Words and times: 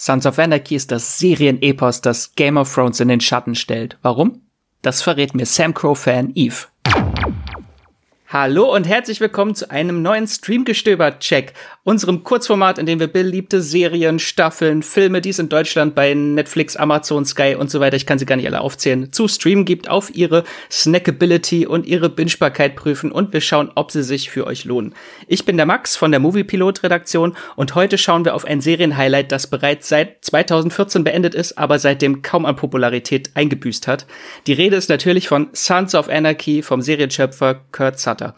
Sons 0.00 0.26
of 0.26 0.38
Anarchy 0.38 0.76
ist 0.76 0.92
das 0.92 1.18
Serienepos, 1.18 2.00
das 2.00 2.36
Game 2.36 2.56
of 2.56 2.72
Thrones 2.72 3.00
in 3.00 3.08
den 3.08 3.20
Schatten 3.20 3.56
stellt. 3.56 3.98
Warum? 4.02 4.42
Das 4.80 5.02
verrät 5.02 5.34
mir 5.34 5.44
Sam 5.44 5.74
Crow-Fan 5.74 6.30
Eve. 6.36 6.66
Hallo 8.28 8.72
und 8.72 8.86
herzlich 8.86 9.18
willkommen 9.18 9.56
zu 9.56 9.72
einem 9.72 10.00
neuen 10.00 10.28
Streamgestöber-Check, 10.28 11.52
unserem 11.88 12.22
Kurzformat, 12.22 12.78
in 12.78 12.84
dem 12.84 13.00
wir 13.00 13.06
beliebte 13.06 13.62
Serien, 13.62 14.18
Staffeln, 14.18 14.82
Filme, 14.82 15.22
die 15.22 15.30
es 15.30 15.38
in 15.38 15.48
Deutschland 15.48 15.94
bei 15.94 16.12
Netflix, 16.12 16.76
Amazon, 16.76 17.24
Sky 17.24 17.56
und 17.58 17.70
so 17.70 17.80
weiter, 17.80 17.96
ich 17.96 18.04
kann 18.04 18.18
sie 18.18 18.26
gar 18.26 18.36
nicht 18.36 18.44
alle 18.44 18.60
aufzählen, 18.60 19.10
zu 19.10 19.26
streamen 19.26 19.64
gibt, 19.64 19.88
auf 19.88 20.14
ihre 20.14 20.44
Snackability 20.70 21.66
und 21.66 21.86
ihre 21.86 22.10
Bingebarkeit 22.10 22.76
prüfen 22.76 23.10
und 23.10 23.32
wir 23.32 23.40
schauen, 23.40 23.70
ob 23.74 23.90
sie 23.90 24.02
sich 24.02 24.28
für 24.28 24.46
euch 24.46 24.66
lohnen. 24.66 24.94
Ich 25.28 25.46
bin 25.46 25.56
der 25.56 25.64
Max 25.64 25.96
von 25.96 26.10
der 26.10 26.20
Moviepilot-Redaktion 26.20 27.34
und 27.56 27.74
heute 27.74 27.96
schauen 27.96 28.26
wir 28.26 28.34
auf 28.34 28.44
ein 28.44 28.60
Serienhighlight, 28.60 29.32
das 29.32 29.46
bereits 29.46 29.88
seit 29.88 30.22
2014 30.26 31.04
beendet 31.04 31.34
ist, 31.34 31.56
aber 31.56 31.78
seitdem 31.78 32.20
kaum 32.20 32.44
an 32.44 32.56
Popularität 32.56 33.30
eingebüßt 33.32 33.88
hat. 33.88 34.06
Die 34.46 34.52
Rede 34.52 34.76
ist 34.76 34.90
natürlich 34.90 35.26
von 35.26 35.48
Sons 35.54 35.94
of 35.94 36.10
Anarchy 36.10 36.60
vom 36.60 36.82
Serienschöpfer 36.82 37.62
Kurt 37.72 37.98
Sutter. 37.98 38.34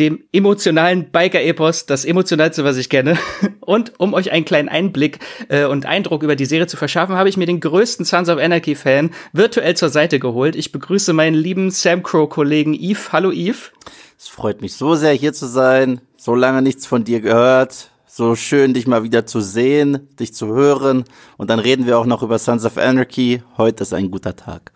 Dem 0.00 0.24
emotionalen 0.32 1.10
Biker-Epos, 1.10 1.84
das 1.84 2.06
emotionalste, 2.06 2.64
was 2.64 2.78
ich 2.78 2.88
kenne. 2.88 3.18
Und 3.60 3.92
um 4.00 4.14
euch 4.14 4.32
einen 4.32 4.46
kleinen 4.46 4.70
Einblick 4.70 5.18
äh, 5.48 5.66
und 5.66 5.84
Eindruck 5.84 6.22
über 6.22 6.36
die 6.36 6.46
Serie 6.46 6.66
zu 6.66 6.78
verschaffen, 6.78 7.16
habe 7.16 7.28
ich 7.28 7.36
mir 7.36 7.44
den 7.44 7.60
größten 7.60 8.06
Sons 8.06 8.30
of 8.30 8.38
Anarchy-Fan 8.38 9.10
virtuell 9.34 9.76
zur 9.76 9.90
Seite 9.90 10.18
geholt. 10.18 10.56
Ich 10.56 10.72
begrüße 10.72 11.12
meinen 11.12 11.34
lieben 11.34 11.70
Sam 11.70 12.02
Crow-Kollegen 12.02 12.72
Eve. 12.72 13.12
Hallo 13.12 13.30
Eve. 13.30 13.58
Es 14.18 14.28
freut 14.28 14.62
mich 14.62 14.72
so 14.72 14.94
sehr, 14.94 15.12
hier 15.12 15.34
zu 15.34 15.46
sein. 15.46 16.00
So 16.16 16.34
lange 16.34 16.62
nichts 16.62 16.86
von 16.86 17.04
dir 17.04 17.20
gehört. 17.20 17.90
So 18.06 18.36
schön, 18.36 18.72
dich 18.72 18.86
mal 18.86 19.02
wieder 19.02 19.26
zu 19.26 19.40
sehen, 19.40 20.08
dich 20.18 20.32
zu 20.32 20.46
hören. 20.46 21.04
Und 21.36 21.50
dann 21.50 21.58
reden 21.58 21.86
wir 21.86 21.98
auch 21.98 22.06
noch 22.06 22.22
über 22.22 22.38
Sons 22.38 22.64
of 22.64 22.78
Anarchy. 22.78 23.42
Heute 23.58 23.82
ist 23.82 23.92
ein 23.92 24.10
guter 24.10 24.34
Tag. 24.34 24.72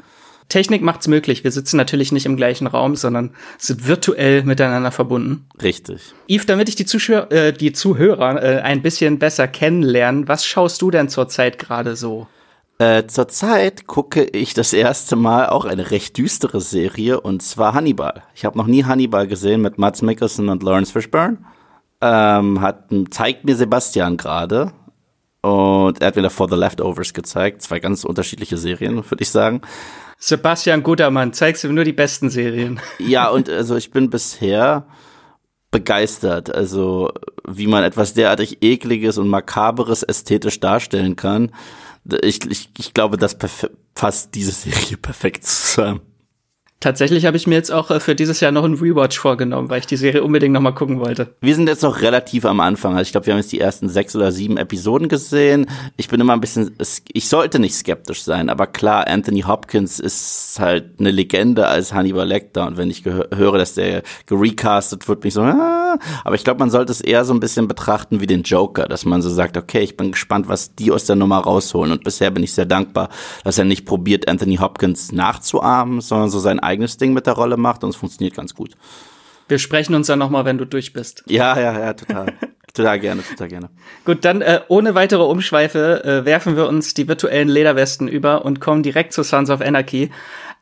Technik 0.48 0.82
macht's 0.82 1.08
möglich. 1.08 1.42
Wir 1.44 1.50
sitzen 1.50 1.76
natürlich 1.76 2.12
nicht 2.12 2.26
im 2.26 2.36
gleichen 2.36 2.66
Raum, 2.66 2.96
sondern 2.96 3.30
sind 3.58 3.86
virtuell 3.86 4.42
miteinander 4.44 4.92
verbunden. 4.92 5.46
Richtig. 5.62 6.14
Yves, 6.28 6.46
damit 6.46 6.68
ich 6.68 6.76
die, 6.76 6.84
Zuschauer, 6.84 7.30
äh, 7.32 7.52
die 7.52 7.72
Zuhörer 7.72 8.42
äh, 8.42 8.60
ein 8.60 8.82
bisschen 8.82 9.18
besser 9.18 9.48
kennenlernen, 9.48 10.28
was 10.28 10.46
schaust 10.46 10.82
du 10.82 10.90
denn 10.90 11.08
zurzeit 11.08 11.58
gerade 11.58 11.96
so? 11.96 12.26
Äh, 12.78 13.06
zurzeit 13.06 13.86
gucke 13.86 14.24
ich 14.24 14.52
das 14.52 14.72
erste 14.72 15.14
Mal 15.16 15.48
auch 15.48 15.64
eine 15.64 15.90
recht 15.92 16.18
düstere 16.18 16.60
Serie 16.60 17.20
und 17.20 17.42
zwar 17.42 17.74
Hannibal. 17.74 18.22
Ich 18.34 18.44
habe 18.44 18.58
noch 18.58 18.66
nie 18.66 18.84
Hannibal 18.84 19.28
gesehen 19.28 19.60
mit 19.60 19.78
Mats 19.78 20.02
Mikkelsen 20.02 20.48
und 20.48 20.62
Lawrence 20.62 20.92
Fishburne. 20.92 21.38
Ähm, 22.00 22.60
hat, 22.60 22.90
zeigt 23.10 23.44
mir 23.44 23.54
Sebastian 23.54 24.16
gerade 24.16 24.72
und 25.42 26.00
er 26.00 26.08
hat 26.08 26.16
mir 26.16 26.22
davor 26.22 26.48
The 26.48 26.56
Leftovers 26.56 27.14
gezeigt. 27.14 27.62
Zwei 27.62 27.78
ganz 27.78 28.02
unterschiedliche 28.02 28.56
Serien, 28.56 29.08
würde 29.08 29.22
ich 29.22 29.30
sagen. 29.30 29.60
Sebastian 30.26 30.82
Gutermann, 30.82 31.34
zeigst 31.34 31.64
du 31.64 31.68
mir 31.68 31.74
nur 31.74 31.84
die 31.84 31.92
besten 31.92 32.30
Serien. 32.30 32.80
Ja, 32.98 33.28
und 33.28 33.50
also 33.50 33.76
ich 33.76 33.90
bin 33.90 34.08
bisher 34.08 34.86
begeistert, 35.70 36.54
also 36.54 37.12
wie 37.46 37.66
man 37.66 37.84
etwas 37.84 38.14
derartig 38.14 38.62
ekliges 38.62 39.18
und 39.18 39.28
makaberes 39.28 40.02
ästhetisch 40.02 40.60
darstellen 40.60 41.16
kann. 41.16 41.52
Ich, 42.22 42.42
ich, 42.50 42.70
ich 42.78 42.94
glaube, 42.94 43.18
das 43.18 43.36
passt 43.92 44.34
diese 44.34 44.52
Serie 44.52 44.96
perfekt 45.02 45.44
zusammen. 45.44 46.00
Tatsächlich 46.84 47.24
habe 47.24 47.38
ich 47.38 47.46
mir 47.46 47.54
jetzt 47.54 47.72
auch 47.72 47.90
äh, 47.90 47.98
für 47.98 48.14
dieses 48.14 48.40
Jahr 48.40 48.52
noch 48.52 48.62
einen 48.62 48.74
Rewatch 48.74 49.18
vorgenommen, 49.18 49.70
weil 49.70 49.80
ich 49.80 49.86
die 49.86 49.96
Serie 49.96 50.22
unbedingt 50.22 50.52
noch 50.52 50.60
mal 50.60 50.72
gucken 50.72 51.00
wollte. 51.00 51.34
Wir 51.40 51.54
sind 51.54 51.66
jetzt 51.66 51.82
noch 51.82 52.02
relativ 52.02 52.44
am 52.44 52.60
Anfang. 52.60 52.92
Also 52.92 53.04
ich 53.04 53.12
glaube, 53.12 53.24
wir 53.24 53.32
haben 53.32 53.40
jetzt 53.40 53.52
die 53.52 53.60
ersten 53.60 53.88
sechs 53.88 54.14
oder 54.14 54.30
sieben 54.30 54.58
Episoden 54.58 55.08
gesehen. 55.08 55.64
Ich 55.96 56.08
bin 56.08 56.20
immer 56.20 56.34
ein 56.34 56.42
bisschen, 56.42 56.76
ich 57.10 57.30
sollte 57.30 57.58
nicht 57.58 57.74
skeptisch 57.74 58.22
sein, 58.22 58.50
aber 58.50 58.66
klar, 58.66 59.08
Anthony 59.08 59.40
Hopkins 59.40 59.98
ist 59.98 60.58
halt 60.60 61.00
eine 61.00 61.10
Legende 61.10 61.66
als 61.68 61.94
Hannibal 61.94 62.28
Lecter 62.28 62.66
und 62.66 62.76
wenn 62.76 62.90
ich 62.90 63.06
höre, 63.06 63.56
dass 63.56 63.72
der 63.72 64.02
gerecastet 64.26 65.08
wird, 65.08 65.22
bin 65.22 65.28
ich 65.28 65.34
so, 65.34 65.40
ah. 65.40 65.96
aber 66.22 66.34
ich 66.34 66.44
glaube, 66.44 66.58
man 66.58 66.68
sollte 66.68 66.92
es 66.92 67.00
eher 67.00 67.24
so 67.24 67.32
ein 67.32 67.40
bisschen 67.40 67.66
betrachten 67.66 68.20
wie 68.20 68.26
den 68.26 68.42
Joker, 68.42 68.88
dass 68.88 69.06
man 69.06 69.22
so 69.22 69.30
sagt, 69.30 69.56
okay, 69.56 69.80
ich 69.80 69.96
bin 69.96 70.12
gespannt, 70.12 70.48
was 70.48 70.74
die 70.74 70.90
aus 70.90 71.06
der 71.06 71.16
Nummer 71.16 71.38
rausholen 71.38 71.92
und 71.92 72.04
bisher 72.04 72.30
bin 72.30 72.42
ich 72.42 72.52
sehr 72.52 72.66
dankbar, 72.66 73.08
dass 73.42 73.56
er 73.56 73.64
nicht 73.64 73.86
probiert, 73.86 74.28
Anthony 74.28 74.56
Hopkins 74.56 75.12
nachzuahmen, 75.12 76.02
sondern 76.02 76.28
so 76.28 76.38
sein 76.38 76.60
eigenes 76.60 76.73
Ding 76.80 77.12
mit 77.12 77.26
der 77.26 77.34
Rolle 77.34 77.56
macht 77.56 77.84
und 77.84 77.90
es 77.90 77.96
funktioniert 77.96 78.36
ganz 78.36 78.54
gut. 78.54 78.72
Wir 79.48 79.58
sprechen 79.58 79.94
uns 79.94 80.06
dann 80.06 80.18
nochmal, 80.18 80.44
wenn 80.44 80.58
du 80.58 80.64
durch 80.64 80.92
bist. 80.92 81.22
Ja, 81.26 81.58
ja, 81.58 81.78
ja, 81.78 81.92
total. 81.92 82.32
total 82.74 82.98
gerne, 82.98 83.22
total 83.22 83.48
gerne. 83.48 83.70
Gut, 84.04 84.24
dann 84.24 84.40
äh, 84.40 84.60
ohne 84.68 84.94
weitere 84.94 85.22
Umschweife 85.22 86.02
äh, 86.04 86.24
werfen 86.24 86.56
wir 86.56 86.66
uns 86.66 86.94
die 86.94 87.08
virtuellen 87.08 87.48
Lederwesten 87.48 88.08
über 88.08 88.44
und 88.44 88.60
kommen 88.60 88.82
direkt 88.82 89.12
zu 89.12 89.22
Sons 89.22 89.50
of 89.50 89.60
Anarchy. 89.60 90.10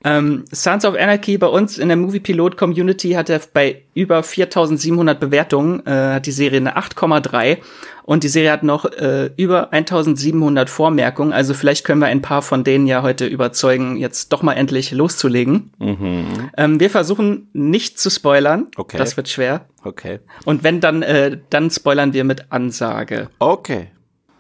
Ähm, 0.05 0.45
Sons 0.51 0.85
of 0.85 0.95
Anarchy 0.95 1.39
bei 1.39 1.47
uns 1.47 1.79
in 1.79 1.89
der 1.89 1.97
Movie 1.97 2.21
Pilot 2.21 2.57
Community 2.57 3.11
hat 3.13 3.31
er 3.31 3.41
bei 3.53 3.83
über 3.95 4.23
4700 4.23 5.19
Bewertungen, 5.19 5.87
äh, 5.87 6.15
hat 6.15 6.27
die 6.27 6.33
Serie 6.33 6.59
eine 6.59 6.77
8,3 6.77 7.59
und 8.05 8.25
die 8.25 8.29
Serie 8.29 8.51
hat 8.51 8.63
noch 8.63 8.85
äh, 8.85 9.31
über 9.37 9.73
1700 9.73 10.69
Vormerkungen. 10.69 11.33
Also 11.33 11.55
vielleicht 11.55 11.85
können 11.85 12.01
wir 12.01 12.09
ein 12.09 12.23
paar 12.23 12.43
von 12.43 12.65
denen 12.65 12.87
ja 12.87 13.03
heute 13.03 13.27
überzeugen, 13.27 13.97
jetzt 13.97 14.33
doch 14.33 14.43
mal 14.43 14.55
endlich 14.55 14.91
loszulegen. 14.91 15.73
Mhm. 15.79 16.51
Ähm, 16.57 16.81
wir 16.81 16.91
versuchen 16.91 17.49
nicht 17.53 17.99
zu 17.99 18.11
spoilern. 18.11 18.69
Okay. 18.77 18.99
Das 18.99 19.17
wird 19.17 19.29
schwer. 19.29 19.67
Okay. 19.85 20.21
Und 20.45 20.65
wenn 20.65 20.81
dann, 20.81 21.03
äh, 21.03 21.39
dann 21.51 21.71
spoilern 21.71 22.13
wir 22.13 22.25
mit 22.25 22.51
Ansage. 22.51 23.29
Okay. 23.39 23.89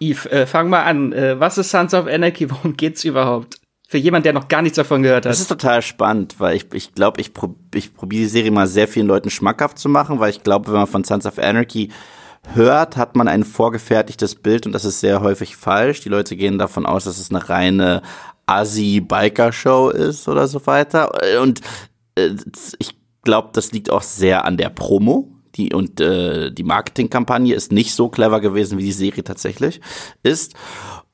Yves, 0.00 0.27
äh, 0.27 0.47
fang 0.47 0.69
mal 0.69 0.83
an. 0.83 1.12
Äh, 1.12 1.39
was 1.39 1.59
ist 1.59 1.71
Sons 1.71 1.94
of 1.94 2.06
Anarchy? 2.06 2.50
Worum 2.50 2.77
geht's 2.77 3.05
überhaupt? 3.05 3.62
Für 3.93 3.99
jemand, 3.99 4.25
der 4.25 4.33
noch 4.33 4.49
gar 4.49 4.63
nichts 4.63 4.77
davon 4.77 5.03
gehört 5.03 5.27
hat. 5.27 5.31
Das 5.31 5.39
ist 5.39 5.49
total 5.49 5.83
spannend, 5.83 6.37
weil 6.39 6.57
ich 6.57 6.65
ich, 6.73 6.95
glaube, 6.95 7.21
ich, 7.21 7.35
prob, 7.35 7.57
ich 7.75 7.95
probiere 7.95 8.23
die 8.23 8.29
Serie 8.31 8.51
mal 8.51 8.67
sehr 8.67 8.89
vielen 8.89 9.07
Leuten 9.07 9.29
schmackhaft 9.29 9.79
zu 9.79 9.91
machen, 9.91 10.19
weil 10.19 10.31
ich 10.31 10.43
glaube, 10.43 10.69
wenn 10.69 10.79
man 10.79 10.87
von 10.87 11.05
Sons 11.05 11.27
of 11.27 11.39
Anarchy 11.39 11.91
hört, 12.55 12.97
hat 12.97 13.17
man 13.17 13.29
ein 13.29 13.45
vorgefertigtes 13.45 14.37
Bild 14.37 14.65
und 14.65 14.73
das 14.73 14.87
ist 14.87 15.01
sehr 15.01 15.21
häufig 15.21 15.57
falsch. 15.57 16.01
Die 16.01 16.09
Leute 16.09 16.37
gehen 16.37 16.57
davon 16.57 16.87
aus, 16.87 17.05
dass 17.05 17.19
es 17.19 17.29
eine 17.29 17.47
reine 17.51 18.01
Assi-Biker-Show 18.47 19.91
ist 19.91 20.27
oder 20.27 20.49
so 20.49 20.67
weiter. 20.67 21.13
Und 21.43 21.61
äh, 22.15 22.31
ich 22.79 22.95
glaube, 23.25 23.51
das 23.53 23.73
liegt 23.73 23.91
auch 23.91 24.01
sehr 24.01 24.47
an 24.47 24.57
der 24.57 24.71
Promo. 24.71 25.29
Die, 25.57 25.73
und 25.73 26.01
äh, 26.01 26.51
die 26.51 26.63
Marketingkampagne 26.63 27.55
ist 27.55 27.73
nicht 27.73 27.95
so 27.95 28.09
clever 28.09 28.41
gewesen, 28.41 28.79
wie 28.79 28.85
die 28.85 28.93
Serie 28.93 29.25
tatsächlich 29.25 29.81
ist. 30.23 30.55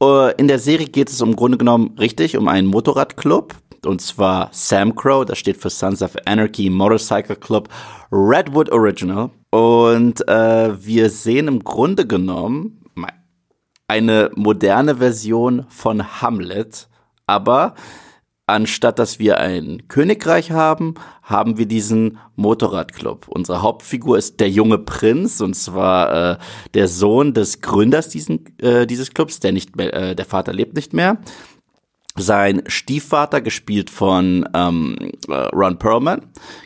Uh, 0.00 0.30
in 0.36 0.46
der 0.46 0.60
Serie 0.60 0.86
geht 0.86 1.10
es 1.10 1.20
im 1.20 1.34
Grunde 1.34 1.58
genommen 1.58 1.96
richtig 1.98 2.36
um 2.36 2.46
einen 2.46 2.68
Motorradclub. 2.68 3.54
Und 3.84 4.00
zwar 4.00 4.48
Sam 4.52 4.94
Crow, 4.94 5.24
das 5.24 5.38
steht 5.38 5.56
für 5.56 5.70
Sons 5.70 6.02
of 6.02 6.16
Anarchy 6.24 6.70
Motorcycle 6.70 7.36
Club 7.36 7.68
Redwood 8.12 8.70
Original. 8.70 9.30
Und 9.50 10.26
äh, 10.28 10.84
wir 10.84 11.10
sehen 11.10 11.48
im 11.48 11.64
Grunde 11.64 12.06
genommen 12.06 12.78
eine 13.88 14.30
moderne 14.34 14.96
Version 14.96 15.64
von 15.68 16.20
Hamlet, 16.20 16.88
aber 17.26 17.74
anstatt 18.48 18.98
dass 18.98 19.18
wir 19.18 19.38
ein 19.38 19.84
Königreich 19.88 20.50
haben, 20.50 20.94
haben 21.22 21.58
wir 21.58 21.66
diesen 21.66 22.18
Motorradclub. 22.36 23.28
Unsere 23.28 23.62
Hauptfigur 23.62 24.18
ist 24.18 24.40
der 24.40 24.50
junge 24.50 24.78
Prinz 24.78 25.40
und 25.40 25.54
zwar 25.54 26.32
äh, 26.32 26.38
der 26.74 26.88
Sohn 26.88 27.34
des 27.34 27.60
Gründers 27.60 28.08
diesen, 28.08 28.44
äh, 28.58 28.86
dieses 28.86 29.10
Clubs, 29.12 29.40
der 29.40 29.52
nicht 29.52 29.76
mehr, 29.76 29.92
äh, 29.92 30.16
der 30.16 30.24
Vater 30.24 30.52
lebt 30.52 30.74
nicht 30.74 30.92
mehr. 30.92 31.18
Sein 32.16 32.62
Stiefvater, 32.66 33.40
gespielt 33.40 33.90
von 33.90 34.48
ähm, 34.52 35.12
äh, 35.28 35.34
Ron 35.34 35.78
Perlman. 35.78 36.22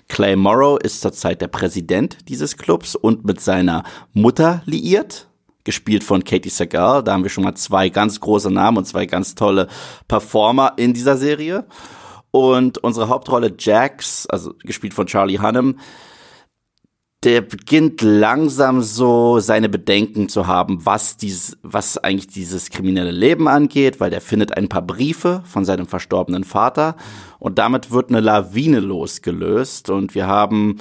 Clay 0.09 0.35
Morrow 0.35 0.79
ist 0.83 1.03
zurzeit 1.03 1.43
der 1.43 1.49
Präsident 1.49 2.17
dieses 2.29 2.57
Clubs 2.57 2.97
und 2.97 3.27
mit 3.27 3.41
seiner 3.41 3.83
Mutter 4.15 4.63
liiert 4.65 5.29
gespielt 5.65 6.05
von 6.05 6.25
Katie 6.25 6.51
Segal. 6.51 7.03
Da 7.03 7.13
haben 7.13 7.23
wir 7.23 7.31
schon 7.31 7.45
mal 7.45 7.55
zwei 7.55 7.89
ganz 7.89 8.21
große 8.21 8.51
Namen 8.51 8.79
und 8.79 8.87
zwei 8.87 9.07
ganz 9.07 9.35
tolle 9.35 9.69
Performer 10.09 10.75
in 10.77 10.93
dieser 10.93 11.17
Serie. 11.17 11.67
Und 12.31 12.79
unsere 12.79 13.09
Hauptrolle 13.09 13.55
Jax, 13.59 14.27
also 14.27 14.55
gespielt 14.63 14.95
von 14.95 15.07
Charlie 15.07 15.39
Hunnam, 15.39 15.77
der 17.23 17.41
beginnt 17.41 18.03
langsam 18.03 18.83
so 18.83 19.39
seine 19.39 19.69
Bedenken 19.69 20.29
zu 20.29 20.49
haben, 20.49 20.85
was 20.85 21.17
dies, 21.17 21.57
was 21.63 21.97
eigentlich 21.99 22.27
dieses 22.27 22.71
kriminelle 22.71 23.13
Leben 23.13 23.47
angeht, 23.47 24.01
weil 24.01 24.11
der 24.11 24.21
findet 24.21 24.57
ein 24.57 24.69
paar 24.69 24.83
Briefe 24.83 25.43
von 25.45 25.65
seinem 25.65 25.87
verstorbenen 25.87 26.43
Vater 26.43 26.97
und 27.39 27.59
damit 27.59 27.93
wird 27.93 28.11
eine 28.11 28.21
Lawine 28.21 28.81
losgelöst 28.81 29.89
und 29.91 30.17
wir 30.17 30.27
haben 30.27 30.79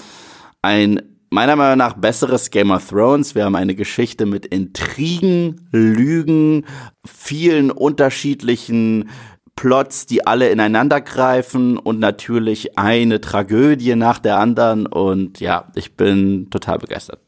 ein 0.63 1.11
meiner 1.31 1.56
Meinung 1.56 1.78
nach 1.78 1.94
besseres 1.94 2.51
Game 2.51 2.72
of 2.72 2.88
Thrones. 2.89 3.33
Wir 3.36 3.45
haben 3.45 3.56
eine 3.56 3.74
Geschichte 3.74 4.25
mit 4.25 4.45
Intrigen, 4.45 5.68
Lügen, 5.72 6.66
vielen 7.06 7.72
unterschiedlichen 7.72 9.10
Plots, 9.56 10.06
die 10.06 10.28
alle 10.28 10.50
ineinander 10.50 11.00
greifen 11.01 11.78
und 11.78 12.00
natürlich 12.00 12.78
eine 12.78 13.22
Tragödie 13.22 13.95
nach 13.95 14.19
der 14.19 14.39
anderen. 14.39 14.86
Und 14.86 15.39
ja, 15.39 15.72
ich 15.75 15.95
bin 15.95 16.50
total 16.50 16.80
begeistert. 16.80 17.22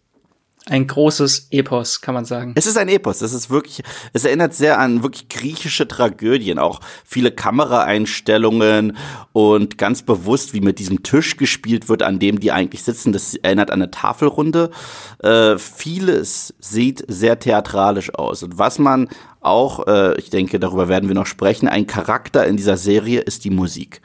Ein 0.69 0.87
großes 0.87 1.47
Epos, 1.51 1.99
kann 1.99 2.13
man 2.13 2.23
sagen. 2.23 2.53
Es 2.55 2.67
ist 2.67 2.77
ein 2.77 2.87
Epos. 2.87 3.21
Es 3.21 3.33
ist 3.33 3.49
wirklich, 3.49 3.81
es 4.13 4.23
erinnert 4.23 4.53
sehr 4.53 4.79
an 4.79 5.03
wirklich 5.03 5.27
griechische 5.27 5.89
Tragödien. 5.89 6.57
Auch 6.57 6.79
viele 7.03 7.31
Kameraeinstellungen 7.31 8.95
und 9.33 9.77
ganz 9.77 10.03
bewusst, 10.03 10.53
wie 10.53 10.61
mit 10.61 10.79
diesem 10.79 11.03
Tisch 11.03 11.35
gespielt 11.35 11.89
wird, 11.89 12.01
an 12.01 12.17
dem 12.17 12.39
die 12.39 12.53
eigentlich 12.53 12.83
sitzen. 12.83 13.11
Das 13.11 13.35
erinnert 13.35 13.71
an 13.71 13.81
eine 13.81 13.91
Tafelrunde. 13.91 14.71
Äh, 15.19 15.57
vieles 15.57 16.53
sieht 16.59 17.03
sehr 17.09 17.39
theatralisch 17.39 18.15
aus. 18.15 18.41
Und 18.41 18.57
was 18.57 18.79
man 18.79 19.09
auch, 19.41 19.85
äh, 19.87 20.17
ich 20.17 20.29
denke, 20.29 20.61
darüber 20.61 20.87
werden 20.87 21.09
wir 21.09 21.15
noch 21.15 21.25
sprechen, 21.25 21.67
ein 21.67 21.87
Charakter 21.87 22.47
in 22.47 22.55
dieser 22.55 22.77
Serie 22.77 23.19
ist 23.19 23.43
die 23.43 23.49
Musik. 23.49 24.01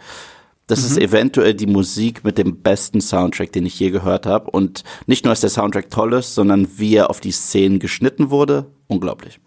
Das 0.69 0.81
mhm. 0.81 0.87
ist 0.87 0.99
eventuell 0.99 1.55
die 1.55 1.67
Musik 1.67 2.23
mit 2.23 2.39
dem 2.39 2.63
besten 2.63 3.01
Soundtrack, 3.01 3.51
den 3.53 3.67
ich 3.67 3.81
je 3.81 3.91
gehört 3.91 4.27
habe. 4.27 4.51
Und 4.51 4.85
nicht 5.07 5.25
nur, 5.25 5.33
dass 5.33 5.41
der 5.41 5.51
Soundtrack 5.51 5.91
toll 5.91 6.13
ist, 6.13 6.37
sondern 6.37 6.69
wie 6.77 6.95
er 6.95 7.11
auf 7.11 7.21
die 7.21 7.33
Szenen 7.33 7.81
geschnitten 7.81 8.31
wurde. 8.31 8.67
Unglaublich. 8.87 9.41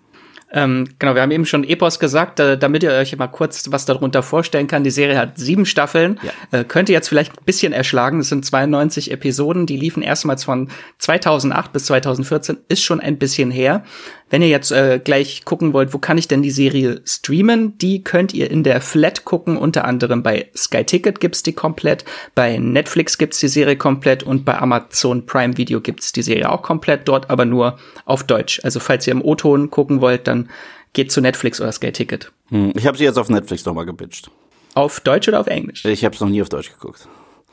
Ähm, 0.53 0.85
genau, 0.99 1.15
wir 1.15 1.21
haben 1.21 1.31
eben 1.31 1.45
schon 1.45 1.63
Epos 1.63 1.97
gesagt, 1.97 2.39
äh, 2.39 2.57
damit 2.57 2.83
ihr 2.83 2.91
euch 2.91 3.15
mal 3.17 3.27
kurz 3.27 3.71
was 3.71 3.85
darunter 3.85 4.21
vorstellen 4.21 4.67
kann. 4.67 4.83
Die 4.83 4.91
Serie 4.91 5.17
hat 5.17 5.37
sieben 5.37 5.65
Staffeln, 5.65 6.19
ja. 6.21 6.59
äh, 6.59 6.63
könnte 6.65 6.91
jetzt 6.91 7.07
vielleicht 7.07 7.39
ein 7.39 7.45
bisschen 7.45 7.71
erschlagen. 7.71 8.19
Es 8.19 8.29
sind 8.29 8.45
92 8.45 9.11
Episoden, 9.11 9.65
die 9.65 9.77
liefen 9.77 10.03
erstmals 10.03 10.43
von 10.43 10.69
2008 10.97 11.71
bis 11.71 11.85
2014, 11.85 12.57
ist 12.67 12.83
schon 12.83 12.99
ein 12.99 13.17
bisschen 13.17 13.49
her. 13.49 13.83
Wenn 14.31 14.41
ihr 14.41 14.47
jetzt 14.47 14.71
äh, 14.71 14.99
gleich 15.03 15.43
gucken 15.43 15.73
wollt, 15.73 15.93
wo 15.93 15.99
kann 15.99 16.17
ich 16.17 16.27
denn 16.27 16.41
die 16.41 16.51
Serie 16.51 17.01
streamen? 17.05 17.77
Die 17.77 18.01
könnt 18.01 18.33
ihr 18.33 18.49
in 18.49 18.63
der 18.63 18.79
Flat 18.79 19.25
gucken, 19.25 19.57
unter 19.57 19.85
anderem 19.85 20.23
bei 20.23 20.49
Sky 20.55 20.85
Ticket 20.85 21.19
gibt's 21.19 21.43
die 21.43 21.51
komplett, 21.53 22.05
bei 22.33 22.57
Netflix 22.57 23.17
gibt's 23.17 23.39
die 23.39 23.49
Serie 23.49 23.75
komplett 23.75 24.23
und 24.23 24.45
bei 24.45 24.57
Amazon 24.57 25.25
Prime 25.25 25.57
Video 25.57 25.81
gibt's 25.81 26.13
die 26.13 26.21
Serie 26.21 26.49
auch 26.49 26.61
komplett, 26.61 27.07
dort 27.09 27.29
aber 27.29 27.43
nur 27.43 27.77
auf 28.05 28.23
Deutsch. 28.23 28.61
Also 28.63 28.79
falls 28.79 29.05
ihr 29.05 29.11
im 29.11 29.21
O-Ton 29.21 29.69
gucken 29.69 29.99
wollt, 29.99 30.27
dann 30.27 30.49
geht 30.93 31.11
zu 31.11 31.19
Netflix 31.19 31.59
oder 31.59 31.73
Sky 31.73 31.91
Ticket. 31.91 32.31
Hm, 32.49 32.71
ich 32.75 32.87
habe 32.87 32.97
sie 32.97 33.03
jetzt 33.03 33.17
auf 33.17 33.29
Netflix 33.29 33.65
nochmal 33.65 33.85
gebitcht. 33.85 34.31
Auf 34.73 35.01
Deutsch 35.01 35.27
oder 35.27 35.41
auf 35.41 35.47
Englisch? 35.47 35.83
Ich 35.83 36.05
habe 36.05 36.15
es 36.15 36.21
noch 36.21 36.29
nie 36.29 36.41
auf 36.41 36.47
Deutsch 36.47 36.71
geguckt. 36.71 37.05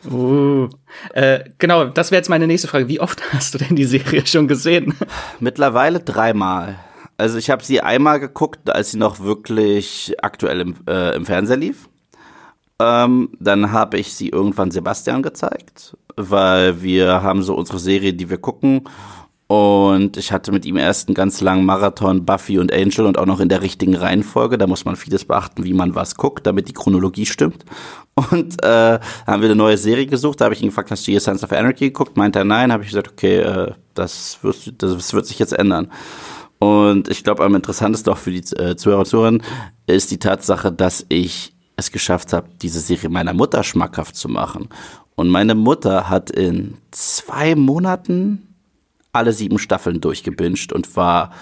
Uh, 0.04 0.68
äh, 1.12 1.40
genau, 1.58 1.86
das 1.86 2.10
wäre 2.10 2.18
jetzt 2.18 2.28
meine 2.28 2.46
nächste 2.46 2.68
Frage. 2.68 2.88
Wie 2.88 3.00
oft 3.00 3.20
hast 3.32 3.54
du 3.54 3.58
denn 3.58 3.76
die 3.76 3.84
Serie 3.84 4.26
schon 4.26 4.48
gesehen? 4.48 4.94
Mittlerweile 5.40 6.00
dreimal. 6.00 6.78
Also 7.16 7.36
ich 7.36 7.50
habe 7.50 7.64
sie 7.64 7.80
einmal 7.80 8.20
geguckt, 8.20 8.70
als 8.70 8.92
sie 8.92 8.98
noch 8.98 9.20
wirklich 9.20 10.14
aktuell 10.22 10.60
im, 10.60 10.76
äh, 10.88 11.16
im 11.16 11.26
Fernseher 11.26 11.56
lief. 11.56 11.88
Ähm, 12.80 13.30
dann 13.40 13.72
habe 13.72 13.98
ich 13.98 14.14
sie 14.14 14.28
irgendwann 14.28 14.70
Sebastian 14.70 15.24
gezeigt, 15.24 15.96
weil 16.16 16.80
wir 16.80 17.24
haben 17.24 17.42
so 17.42 17.56
unsere 17.56 17.80
Serie, 17.80 18.14
die 18.14 18.30
wir 18.30 18.38
gucken. 18.38 18.88
Und 19.48 20.18
ich 20.18 20.30
hatte 20.30 20.52
mit 20.52 20.66
ihm 20.66 20.76
erst 20.76 21.08
einen 21.08 21.14
ganz 21.14 21.40
langen 21.40 21.64
Marathon 21.64 22.26
Buffy 22.26 22.58
und 22.58 22.70
Angel 22.70 23.06
und 23.06 23.16
auch 23.16 23.24
noch 23.24 23.40
in 23.40 23.48
der 23.48 23.62
richtigen 23.62 23.96
Reihenfolge. 23.96 24.58
Da 24.58 24.66
muss 24.66 24.84
man 24.84 24.94
vieles 24.94 25.24
beachten, 25.24 25.64
wie 25.64 25.72
man 25.72 25.94
was 25.94 26.16
guckt, 26.16 26.46
damit 26.46 26.68
die 26.68 26.74
Chronologie 26.74 27.24
stimmt. 27.24 27.64
Und 28.14 28.62
äh, 28.62 28.98
haben 29.26 29.42
wir 29.42 29.48
eine 29.48 29.54
neue 29.54 29.78
Serie 29.78 30.06
gesucht. 30.06 30.40
Da 30.40 30.44
habe 30.44 30.54
ich 30.54 30.60
ihn 30.60 30.68
gefragt, 30.68 30.90
hast 30.90 31.06
du 31.06 31.12
hier 31.12 31.20
Sons 31.20 31.42
of 31.42 31.52
Anarchy 31.52 31.86
geguckt? 31.86 32.18
Meinte 32.18 32.40
er 32.40 32.44
nein. 32.44 32.72
Habe 32.72 32.82
ich 32.82 32.90
gesagt, 32.90 33.08
okay, 33.08 33.38
äh, 33.38 33.72
das, 33.94 34.38
wirst, 34.42 34.70
das 34.76 35.14
wird 35.14 35.24
sich 35.24 35.38
jetzt 35.38 35.54
ändern. 35.54 35.90
Und 36.58 37.08
ich 37.08 37.24
glaube, 37.24 37.42
am 37.42 37.54
interessantesten 37.54 38.12
auch 38.12 38.18
für 38.18 38.32
die 38.32 38.44
äh, 38.56 38.76
Zuhörer 38.76 39.00
und 39.00 39.06
Zuhörerinnen 39.06 39.42
ist 39.86 40.10
die 40.10 40.18
Tatsache, 40.18 40.70
dass 40.70 41.06
ich 41.08 41.54
es 41.76 41.90
geschafft 41.90 42.34
habe, 42.34 42.48
diese 42.60 42.80
Serie 42.80 43.08
meiner 43.08 43.32
Mutter 43.32 43.62
schmackhaft 43.64 44.14
zu 44.14 44.28
machen. 44.28 44.68
Und 45.14 45.28
meine 45.30 45.54
Mutter 45.54 46.10
hat 46.10 46.30
in 46.30 46.76
zwei 46.90 47.54
Monaten 47.54 48.47
alle 49.18 49.32
sieben 49.32 49.58
Staffeln 49.58 50.00
durchgebinged 50.00 50.72
und 50.72 50.96
war 50.96 51.32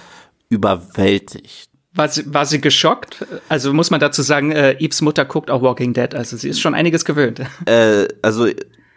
überwältigt. 0.49 1.71
War 1.95 2.09
sie, 2.09 2.33
war 2.33 2.45
sie 2.45 2.61
geschockt? 2.61 3.25
Also 3.49 3.73
muss 3.73 3.91
man 3.91 4.01
dazu 4.01 4.23
sagen, 4.23 4.53
äh, 4.53 4.73
Eves 4.79 5.01
Mutter 5.01 5.25
guckt 5.25 5.51
auch 5.51 5.63
Walking 5.63 5.95
Dead, 5.95 6.15
also 6.15 6.37
sie 6.37 6.49
ist 6.49 6.61
schon 6.61 6.75
einiges 6.75 7.05
gewöhnt. 7.05 7.41
Äh, 7.67 8.09
also 8.23 8.49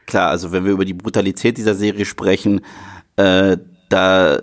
klar, 0.05 0.29
also 0.29 0.51
wenn 0.51 0.65
wir 0.65 0.73
über 0.73 0.85
die 0.85 0.93
Brutalität 0.93 1.57
dieser 1.57 1.75
Serie 1.75 2.05
sprechen, 2.05 2.61
äh, 3.15 3.57
da 3.89 4.39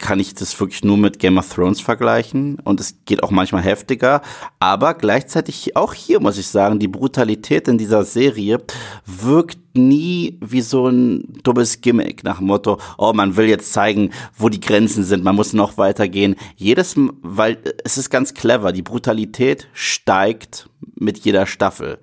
kann 0.00 0.18
ich 0.18 0.34
das 0.34 0.58
wirklich 0.58 0.82
nur 0.82 0.96
mit 0.96 1.18
Game 1.18 1.38
of 1.38 1.48
Thrones 1.52 1.80
vergleichen 1.80 2.58
und 2.64 2.80
es 2.80 2.96
geht 3.04 3.22
auch 3.22 3.30
manchmal 3.30 3.62
heftiger, 3.62 4.22
aber 4.58 4.94
gleichzeitig 4.94 5.76
auch 5.76 5.94
hier 5.94 6.20
muss 6.20 6.38
ich 6.38 6.48
sagen, 6.48 6.78
die 6.78 6.88
Brutalität 6.88 7.68
in 7.68 7.78
dieser 7.78 8.04
Serie 8.04 8.58
wirkt 9.04 9.58
nie 9.74 10.38
wie 10.40 10.62
so 10.62 10.88
ein 10.88 11.40
dummes 11.44 11.80
Gimmick 11.80 12.24
nach 12.24 12.38
dem 12.38 12.48
Motto, 12.48 12.78
oh, 12.98 13.12
man 13.12 13.36
will 13.36 13.46
jetzt 13.46 13.72
zeigen, 13.72 14.10
wo 14.36 14.48
die 14.48 14.60
Grenzen 14.60 15.04
sind, 15.04 15.22
man 15.22 15.36
muss 15.36 15.52
noch 15.52 15.78
weitergehen. 15.78 16.34
Jedes, 16.56 16.96
weil 17.22 17.58
es 17.84 17.98
ist 17.98 18.10
ganz 18.10 18.34
clever, 18.34 18.72
die 18.72 18.82
Brutalität 18.82 19.68
steigt 19.72 20.68
mit 20.96 21.18
jeder 21.18 21.46
Staffel. 21.46 21.98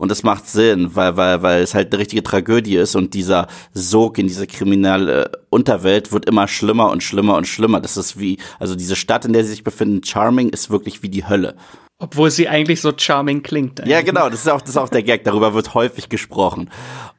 Und 0.00 0.10
das 0.10 0.22
macht 0.22 0.48
Sinn, 0.48 0.96
weil, 0.96 1.18
weil, 1.18 1.42
weil 1.42 1.62
es 1.62 1.74
halt 1.74 1.92
eine 1.92 2.00
richtige 2.00 2.22
Tragödie 2.22 2.76
ist 2.76 2.96
und 2.96 3.12
dieser 3.12 3.48
Sog 3.74 4.16
in 4.16 4.28
diese 4.28 4.46
kriminelle 4.46 5.30
Unterwelt 5.50 6.10
wird 6.10 6.24
immer 6.24 6.48
schlimmer 6.48 6.90
und 6.90 7.02
schlimmer 7.02 7.36
und 7.36 7.46
schlimmer. 7.46 7.82
Das 7.82 7.98
ist 7.98 8.18
wie, 8.18 8.38
also 8.58 8.74
diese 8.74 8.96
Stadt, 8.96 9.26
in 9.26 9.34
der 9.34 9.44
sie 9.44 9.50
sich 9.50 9.62
befinden, 9.62 10.02
Charming, 10.02 10.48
ist 10.48 10.70
wirklich 10.70 11.02
wie 11.02 11.10
die 11.10 11.28
Hölle. 11.28 11.54
Obwohl 11.98 12.30
sie 12.30 12.48
eigentlich 12.48 12.80
so 12.80 12.92
charming 12.96 13.42
klingt. 13.42 13.78
Eigentlich. 13.78 13.92
Ja, 13.92 14.00
genau, 14.00 14.30
das 14.30 14.40
ist 14.40 14.48
auch, 14.48 14.62
das 14.62 14.70
ist 14.70 14.78
auch 14.78 14.88
der 14.88 15.02
Gag, 15.02 15.24
darüber 15.24 15.52
wird 15.52 15.74
häufig 15.74 16.08
gesprochen. 16.08 16.70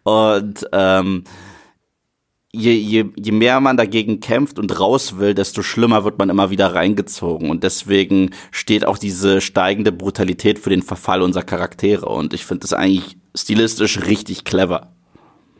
Und 0.02 0.68
ähm, 0.72 1.24
je, 2.52 2.82
je, 2.82 3.06
je 3.16 3.32
mehr 3.32 3.62
man 3.62 3.78
dagegen 3.78 4.20
kämpft 4.20 4.60
und 4.60 4.80
raus 4.80 5.18
will, 5.18 5.34
desto 5.34 5.62
schlimmer 5.62 6.04
wird 6.04 6.18
man 6.18 6.30
immer 6.30 6.50
wieder 6.50 6.74
reingezogen. 6.74 7.50
Und 7.50 7.64
deswegen 7.64 8.32
steht 8.52 8.86
auch 8.86 8.98
diese 8.98 9.42
steigende 9.42 9.92
Brutalität 9.92 10.60
für 10.60 10.70
den 10.70 10.84
Verfall 10.84 11.22
unserer 11.22 11.44
Charaktere. 11.44 12.08
Und 12.08 12.34
ich 12.34 12.46
finde 12.46 12.62
das 12.62 12.74
eigentlich 12.74 13.18
stilistisch 13.36 14.06
richtig 14.06 14.44
clever. 14.44 14.92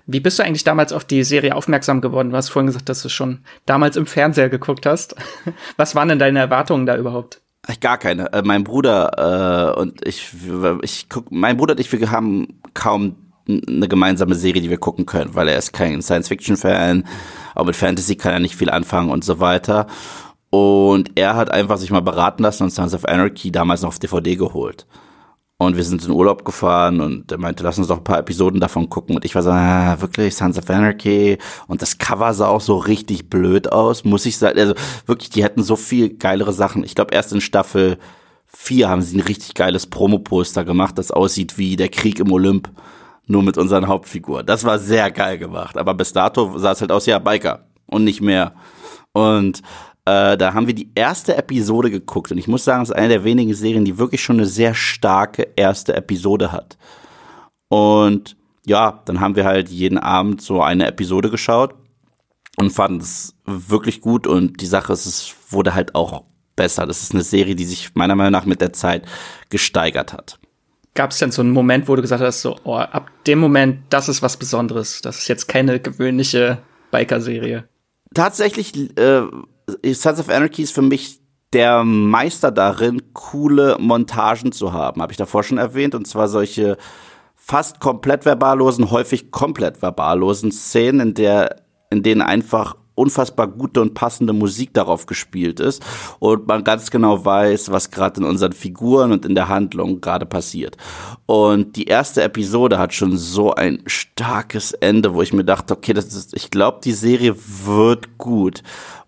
Wie 0.08 0.20
bist 0.20 0.40
du 0.40 0.44
eigentlich 0.44 0.64
damals 0.64 0.92
auf 0.92 1.06
die 1.06 1.24
Serie 1.24 1.56
aufmerksam 1.56 2.02
geworden? 2.02 2.32
Du 2.32 2.36
hast 2.36 2.50
vorhin 2.50 2.68
gesagt, 2.68 2.90
dass 2.90 3.02
du 3.02 3.10
schon 3.10 3.40
damals 3.66 3.96
im 3.96 4.06
Fernseher 4.06 4.50
geguckt 4.50 4.86
hast. 4.86 5.16
Was 5.78 5.96
waren 5.96 6.10
denn 6.10 6.20
deine 6.20 6.40
Erwartungen 6.40 6.86
da 6.86 6.98
überhaupt? 6.98 7.42
Gar 7.80 8.00
keine. 8.00 8.34
Äh, 8.34 8.42
mein 8.44 8.64
Bruder 8.64 9.74
äh, 9.76 9.80
und 9.80 10.06
ich, 10.06 10.34
ich 10.82 11.08
guck, 11.08 11.32
mein 11.32 11.56
Bruder 11.56 11.74
und 11.74 11.80
ich, 11.80 11.92
wir 11.92 12.12
haben 12.12 12.60
kaum 12.74 13.31
eine 13.48 13.88
gemeinsame 13.88 14.36
Serie, 14.36 14.62
die 14.62 14.70
wir 14.70 14.78
gucken 14.78 15.06
können, 15.06 15.36
weil 15.36 15.48
er 15.48 15.58
ist 15.58 15.74
kein 15.74 16.02
Science-Fiction-Fan, 16.02 17.06
auch 17.56 17.66
mit 17.66 17.76
Fantasy 17.76 18.16
kann 18.16 18.34
er 18.34 18.40
nicht 18.40 18.56
viel 18.56 18.70
anfangen 18.70 19.10
und 19.10 19.24
so 19.24 19.40
weiter. 19.40 19.88
Und 20.50 21.12
er 21.16 21.36
hat 21.36 21.52
einfach 21.52 21.78
sich 21.78 21.92
mal 21.92 22.02
beraten 22.02 22.44
lassen 22.44 22.64
und 22.64 22.72
Sons 22.72 22.94
of 22.94 23.06
Anarchy 23.06 23.52
damals 23.52 23.82
noch 23.82 23.90
auf 23.90 24.00
DVD 24.00 24.36
geholt. 24.36 24.86
Und 25.58 25.78
wir 25.78 25.84
sind 25.84 26.04
in 26.04 26.12
Urlaub 26.12 26.44
gefahren 26.44 27.02
und 27.02 27.32
er 27.32 27.38
meinte, 27.38 27.64
lass 27.64 27.78
uns 27.78 27.88
doch 27.88 27.98
ein 27.98 28.04
paar 28.04 28.18
Episoden 28.18 28.60
davon 28.60 28.90
gucken. 28.90 29.16
Und 29.16 29.26
ich 29.26 29.36
war 29.36 29.44
so, 29.44 29.52
ah, 29.52 30.02
wirklich, 30.02 30.36
Sons 30.36 30.58
of 30.58 30.70
Anarchy. 30.70 31.38
Und 31.68 31.84
das 31.84 32.00
Cover 32.00 32.34
sah 32.34 32.48
auch 32.48 32.62
so 32.62 32.78
richtig 32.78 33.30
blöd 33.30 33.72
aus, 33.72 34.04
muss 34.04 34.26
ich 34.26 34.38
sagen. 34.38 34.60
Also 34.60 34.74
wirklich, 35.06 35.30
die 35.30 35.44
hätten 35.44 35.62
so 35.62 35.76
viel 35.76 36.18
geilere 36.18 36.52
Sachen. 36.52 36.84
Ich 36.84 36.96
glaube, 36.96 37.14
erst 37.14 37.32
in 37.32 37.42
Staffel 37.42 38.00
4 38.54 38.90
haben 38.90 39.02
sie 39.02 39.18
ein 39.18 39.22
richtig 39.22 39.54
geiles 39.54 39.88
Promo-Poster 39.88 40.66
gemacht, 40.66 40.98
das 40.98 41.12
aussieht 41.12 41.58
wie 41.58 41.76
der 41.76 41.90
Krieg 41.90 42.20
im 42.20 42.32
Olymp 42.32 42.70
nur 43.28 43.44
mit 43.44 43.58
unseren 43.58 43.88
Hauptfiguren. 43.88 44.46
Das 44.46 44.64
war 44.64 44.80
sehr 44.80 45.12
geil 45.12 45.38
gemacht. 45.38 45.78
Aber 45.78 45.94
bis 45.94 46.14
dato 46.14 46.58
sah 46.58 46.72
es 46.72 46.82
halt 46.82 46.92
aus, 46.92 47.06
ja, 47.06 47.20
Biker 47.20 47.68
und 47.88 48.04
nicht 48.04 48.22
mehr. 48.22 48.54
Und 49.14 49.62
äh, 50.06 50.38
da 50.38 50.54
haben 50.54 50.68
wir 50.68 50.74
die 50.74 50.92
erste 50.96 51.36
Episode 51.36 51.92
geguckt. 51.92 52.32
Und 52.32 52.38
ich 52.38 52.48
muss 52.48 52.64
sagen, 52.64 52.84
es 52.84 52.90
ist 52.90 52.96
eine 52.96 53.10
der 53.10 53.24
wenigen 53.24 53.54
Serien, 53.54 53.86
die 53.86 53.98
wirklich 53.98 54.24
schon 54.24 54.38
eine 54.38 54.46
sehr 54.46 54.74
starke 54.74 55.48
erste 55.56 55.96
Episode 55.96 56.52
hat. 56.52 56.78
Und 57.70 58.36
ja, 58.66 59.02
dann 59.06 59.20
haben 59.20 59.36
wir 59.36 59.46
halt 59.46 59.70
jeden 59.70 59.98
Abend 59.98 60.42
so 60.42 60.62
eine 60.62 60.88
Episode 60.88 61.30
geschaut 61.30 61.76
und 62.58 62.72
fanden 62.72 63.00
es 63.00 63.36
wirklich 63.46 64.02
gut. 64.02 64.28
Und 64.28 64.62
die 64.62 64.66
Sache 64.66 64.94
ist, 64.94 65.06
es 65.06 65.36
wurde 65.50 65.74
halt 65.74 65.96
auch 65.96 66.24
besser. 66.56 66.86
Das 66.86 67.02
ist 67.02 67.14
eine 67.14 67.24
Serie, 67.24 67.56
die 67.56 67.66
sich 67.66 67.96
meiner 67.96 68.16
Meinung 68.16 68.34
nach 68.34 68.46
mit 68.46 68.62
der 68.62 68.74
Zeit 68.74 69.06
gesteigert 69.50 70.14
hat 70.14 70.40
gab 70.94 71.12
es 71.12 71.20
denn 71.20 71.32
so 71.32 71.42
einen 71.42 71.52
Moment, 71.52 71.88
wo 71.88 71.96
du 71.96 72.02
gesagt 72.02 72.22
hast, 72.22 72.42
so, 72.42 72.58
oh, 72.64 72.76
ab 72.76 73.10
dem 73.26 73.40
Moment, 73.40 73.80
das 73.90 74.10
ist 74.10 74.22
was 74.22 74.38
Besonderes. 74.38 75.02
Das 75.02 75.20
ist 75.20 75.28
jetzt 75.28 75.48
keine 75.48 75.80
gewöhnliche 75.80 76.60
Biker-Serie. 76.92 77.68
Tatsächlich, 78.14 78.98
äh, 78.98 79.24
Sons 79.94 80.20
of 80.20 80.30
Anarchy 80.30 80.64
ist 80.64 80.74
für 80.74 80.82
mich 80.82 81.20
der 81.54 81.84
Meister 81.84 82.52
darin, 82.52 83.14
coole 83.14 83.78
Montagen 83.80 84.52
zu 84.52 84.74
haben. 84.74 85.02
Habe 85.02 85.12
ich 85.14 85.18
davor 85.18 85.44
schon 85.44 85.58
erwähnt. 85.58 85.96
Und 85.96 86.08
zwar 86.08 86.28
solche 86.28 86.78
fast 87.36 87.80
komplett 87.80 88.26
verballosen, 88.26 88.92
häufig 88.92 89.32
komplett 89.32 89.82
verballosen 89.82 90.52
Szenen, 90.52 91.10
in 91.10 91.14
der 91.14 91.62
in 91.90 92.04
denen 92.04 92.22
einfach 92.22 92.76
unfassbar 92.96 93.48
gute 93.48 93.82
und 93.82 93.94
passende 93.94 94.34
Musik 94.34 94.74
darauf 94.74 95.06
gespielt 95.06 95.60
ist 95.60 95.84
und 96.20 96.48
man 96.48 96.64
ganz 96.64 96.92
genau 96.92 97.24
weiß, 97.24 97.72
was 97.72 97.92
gerade 97.92 98.22
in 98.22 98.26
unseren 98.26 98.54
Figuren 98.54 99.12
und 99.12 99.26
in 99.26 99.36
der 99.36 99.48
Handlung 99.48 100.02
gerade 100.02 100.26
passiert. 100.26 100.78
Und 101.26 101.76
die 101.76 101.86
erste 101.86 102.22
Episode 102.24 102.78
hat 102.78 102.94
schon 102.94 103.18
so 103.18 103.54
ein 103.54 103.82
starkes 103.86 104.74
Ende, 104.74 105.14
wo 105.14 105.22
ich 105.22 105.34
mir 105.34 105.46
dachte, 105.46 105.76
okay, 105.76 105.94
das 105.94 106.14
ist, 106.14 106.36
ich 106.36 106.52
glaube, 106.52 106.80
die 106.84 106.94
Serie 106.94 107.36
wird 107.66 108.18
gut. 108.18 108.64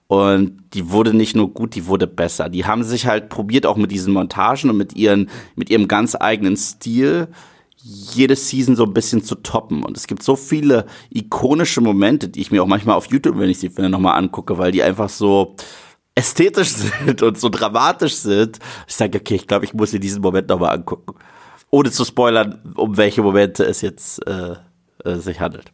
Und 0.08 0.62
die 0.74 0.92
wurde 0.92 1.14
nicht 1.14 1.36
nur 1.36 1.54
gut, 1.54 1.76
die 1.76 1.88
wurde 1.88 2.08
besser. 2.08 2.50
Die 2.50 2.66
haben 2.66 2.84
sich 2.84 3.08
halt 3.08 3.30
probiert, 3.30 3.66
auch 3.66 3.78
mit 3.78 3.92
diesen 3.92 4.14
Montagen 4.14 4.70
und 4.70 4.78
mit 4.78 4.96
ihren, 4.96 5.30
mit 5.56 5.70
ihrem 5.70 5.88
ganz 5.88 6.16
eigenen 6.20 6.56
Stil 6.56 7.30
jede 7.84 8.38
Season 8.38 8.78
so 8.78 8.86
ein 8.86 8.94
bisschen 8.94 9.24
zu 9.24 9.36
toppen. 9.36 9.84
Und 9.84 9.98
es 9.98 10.08
gibt 10.08 10.24
so 10.24 10.38
viele 10.38 10.86
ikonische 11.10 11.82
Momente, 11.82 12.30
die 12.30 12.40
ich 12.40 12.50
mir 12.50 12.64
auch 12.64 12.68
manchmal 12.68 12.96
auf 12.96 13.08
YouTube, 13.08 13.38
wenn 13.38 13.50
ich 13.50 13.60
sie 13.60 13.70
finde, 13.70 13.90
nochmal 13.90 14.18
angucke, 14.18 14.58
weil 14.58 14.72
die 14.72 14.82
einfach 14.82 15.10
so 15.10 15.56
ästhetisch 16.16 16.70
sind 17.06 17.22
und 17.22 17.38
so 17.40 17.50
dramatisch 17.50 18.16
sind. 18.16 18.60
Ich 18.88 18.96
sage, 18.96 19.20
okay, 19.20 19.36
ich 19.36 19.48
glaube, 19.48 19.66
ich 19.66 19.74
muss 19.74 19.92
mir 19.92 20.00
diesen 20.00 20.22
Moment 20.22 20.48
nochmal 20.48 20.76
angucken. 20.76 21.16
Ohne 21.72 21.92
zu 21.92 22.06
spoilern, 22.06 22.62
um 22.76 22.96
welche 22.96 23.22
Momente 23.22 23.66
es 23.66 23.82
jetzt 23.82 24.26
äh, 24.28 24.56
äh, 25.04 25.16
sich 25.16 25.42
handelt. 25.42 25.74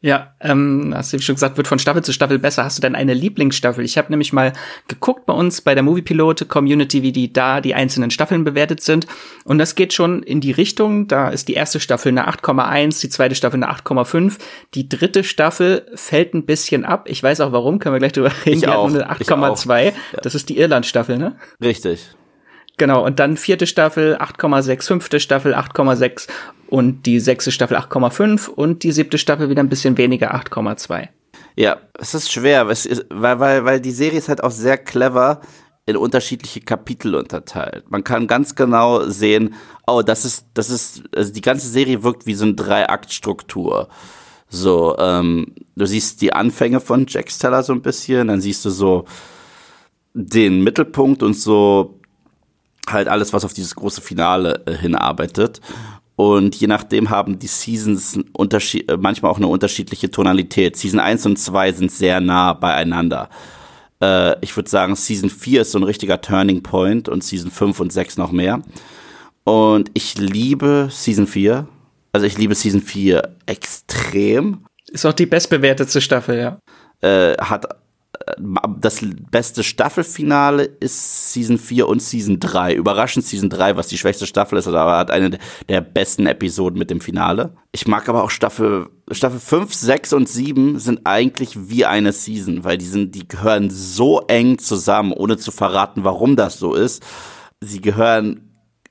Ja, 0.00 0.34
ähm, 0.40 0.92
hast 0.94 1.12
du 1.12 1.18
schon 1.18 1.34
gesagt, 1.34 1.56
wird 1.56 1.66
von 1.66 1.80
Staffel 1.80 2.04
zu 2.04 2.12
Staffel 2.12 2.38
besser. 2.38 2.64
Hast 2.64 2.78
du 2.78 2.82
denn 2.82 2.94
eine 2.94 3.14
Lieblingsstaffel? 3.14 3.84
Ich 3.84 3.98
habe 3.98 4.10
nämlich 4.10 4.32
mal 4.32 4.52
geguckt 4.86 5.26
bei 5.26 5.32
uns 5.32 5.60
bei 5.60 5.74
der 5.74 5.82
Moviepilote 5.82 6.46
Community, 6.46 7.02
wie 7.02 7.10
die 7.10 7.32
da 7.32 7.60
die 7.60 7.74
einzelnen 7.74 8.12
Staffeln 8.12 8.44
bewertet 8.44 8.80
sind. 8.80 9.08
Und 9.44 9.58
das 9.58 9.74
geht 9.74 9.92
schon 9.92 10.22
in 10.22 10.40
die 10.40 10.52
Richtung. 10.52 11.08
Da 11.08 11.30
ist 11.30 11.48
die 11.48 11.54
erste 11.54 11.80
Staffel 11.80 12.10
eine 12.10 12.28
8,1, 12.28 13.00
die 13.00 13.08
zweite 13.08 13.34
Staffel 13.34 13.60
eine 13.60 13.72
8,5. 13.72 14.38
Die 14.74 14.88
dritte 14.88 15.24
Staffel 15.24 15.90
fällt 15.96 16.32
ein 16.32 16.46
bisschen 16.46 16.84
ab. 16.84 17.08
Ich 17.08 17.20
weiß 17.20 17.40
auch 17.40 17.50
warum, 17.50 17.80
können 17.80 17.96
wir 17.96 17.98
gleich 17.98 18.12
drüber 18.12 18.30
reden. 18.46 18.58
Ich 18.58 18.60
die 18.60 18.68
auch, 18.68 18.86
eine 18.86 19.10
8,2. 19.10 19.84
Ja. 19.84 19.92
Das 20.22 20.36
ist 20.36 20.48
die 20.48 20.58
Irland-Staffel, 20.58 21.18
ne? 21.18 21.36
Richtig. 21.60 22.08
Genau, 22.76 23.04
und 23.04 23.18
dann 23.18 23.36
vierte 23.36 23.66
Staffel 23.66 24.16
8,6, 24.16 24.86
fünfte 24.86 25.18
Staffel 25.18 25.56
8,6 25.56 26.28
und 26.68 27.06
die 27.06 27.20
sechste 27.20 27.50
Staffel 27.50 27.76
8,5 27.76 28.48
und 28.48 28.82
die 28.82 28.92
siebte 28.92 29.18
Staffel 29.18 29.50
wieder 29.50 29.62
ein 29.62 29.68
bisschen 29.68 29.96
weniger 29.96 30.34
8,2. 30.34 31.08
Ja, 31.56 31.78
es 31.98 32.14
ist 32.14 32.30
schwer, 32.30 32.68
weil, 32.68 33.40
weil, 33.40 33.64
weil 33.64 33.80
die 33.80 33.90
Serie 33.90 34.18
ist 34.18 34.28
halt 34.28 34.44
auch 34.44 34.50
sehr 34.50 34.78
clever 34.78 35.40
in 35.86 35.96
unterschiedliche 35.96 36.60
Kapitel 36.60 37.14
unterteilt. 37.14 37.90
Man 37.90 38.04
kann 38.04 38.26
ganz 38.26 38.54
genau 38.54 39.08
sehen, 39.08 39.54
oh, 39.86 40.02
das 40.02 40.24
ist, 40.24 40.46
das 40.52 40.68
ist, 40.68 41.02
also 41.16 41.32
die 41.32 41.40
ganze 41.40 41.66
Serie 41.66 42.02
wirkt 42.02 42.26
wie 42.26 42.34
so 42.34 42.44
eine 42.44 42.54
Drei-Akt-Struktur. 42.54 43.88
So, 44.50 44.96
ähm, 44.98 45.54
du 45.76 45.86
siehst 45.86 46.20
die 46.20 46.32
Anfänge 46.32 46.80
von 46.80 47.06
Jack 47.08 47.30
Steller 47.30 47.62
so 47.62 47.72
ein 47.72 47.82
bisschen, 47.82 48.28
dann 48.28 48.40
siehst 48.40 48.64
du 48.64 48.70
so 48.70 49.06
den 50.12 50.62
Mittelpunkt 50.62 51.22
und 51.22 51.34
so 51.34 51.98
halt 52.86 53.08
alles, 53.08 53.32
was 53.32 53.44
auf 53.44 53.52
dieses 53.52 53.74
große 53.74 54.00
Finale 54.00 54.62
äh, 54.66 54.74
hinarbeitet. 54.74 55.60
Und 56.18 56.56
je 56.56 56.66
nachdem 56.66 57.10
haben 57.10 57.38
die 57.38 57.46
Seasons 57.46 58.18
unterschied 58.32 58.90
äh, 58.90 58.96
manchmal 58.96 59.30
auch 59.30 59.36
eine 59.36 59.46
unterschiedliche 59.46 60.10
Tonalität. 60.10 60.76
Season 60.76 60.98
1 60.98 61.24
und 61.26 61.38
2 61.38 61.70
sind 61.70 61.92
sehr 61.92 62.20
nah 62.20 62.54
beieinander. 62.54 63.30
Äh, 64.02 64.34
ich 64.40 64.56
würde 64.56 64.68
sagen, 64.68 64.96
Season 64.96 65.30
4 65.30 65.60
ist 65.60 65.70
so 65.70 65.78
ein 65.78 65.84
richtiger 65.84 66.20
Turning 66.20 66.64
Point 66.64 67.08
und 67.08 67.22
Season 67.22 67.52
5 67.52 67.78
und 67.78 67.92
6 67.92 68.16
noch 68.16 68.32
mehr. 68.32 68.60
Und 69.44 69.92
ich 69.94 70.18
liebe 70.18 70.88
Season 70.90 71.28
4. 71.28 71.68
Also 72.10 72.26
ich 72.26 72.36
liebe 72.36 72.56
Season 72.56 72.80
4 72.80 73.36
extrem. 73.46 74.64
Ist 74.90 75.06
auch 75.06 75.12
die 75.12 75.26
bestbewertete 75.26 76.00
Staffel, 76.00 76.36
ja. 76.36 76.58
Äh, 77.00 77.36
hat 77.36 77.64
das 78.80 79.00
beste 79.30 79.62
Staffelfinale 79.62 80.64
ist 80.64 81.32
Season 81.32 81.58
4 81.58 81.88
und 81.88 82.02
Season 82.02 82.40
3. 82.40 82.74
Überraschend 82.74 83.24
Season 83.24 83.50
3, 83.50 83.76
was 83.76 83.88
die 83.88 83.98
schwächste 83.98 84.26
Staffel 84.26 84.58
ist, 84.58 84.66
aber 84.66 84.96
hat 84.96 85.10
eine 85.10 85.38
der 85.68 85.80
besten 85.80 86.26
Episoden 86.26 86.78
mit 86.78 86.90
dem 86.90 87.00
Finale. 87.00 87.54
Ich 87.72 87.86
mag 87.86 88.08
aber 88.08 88.24
auch 88.24 88.30
Staffel, 88.30 88.88
Staffel 89.10 89.40
5, 89.40 89.72
6 89.72 90.12
und 90.12 90.28
7 90.28 90.78
sind 90.78 91.00
eigentlich 91.04 91.68
wie 91.68 91.84
eine 91.84 92.12
Season, 92.12 92.64
weil 92.64 92.78
die 92.78 92.86
sind, 92.86 93.14
die 93.14 93.28
gehören 93.28 93.70
so 93.70 94.20
eng 94.28 94.58
zusammen, 94.58 95.12
ohne 95.12 95.36
zu 95.36 95.50
verraten, 95.50 96.04
warum 96.04 96.36
das 96.36 96.58
so 96.58 96.74
ist. 96.74 97.02
Sie 97.60 97.80
gehören 97.80 98.48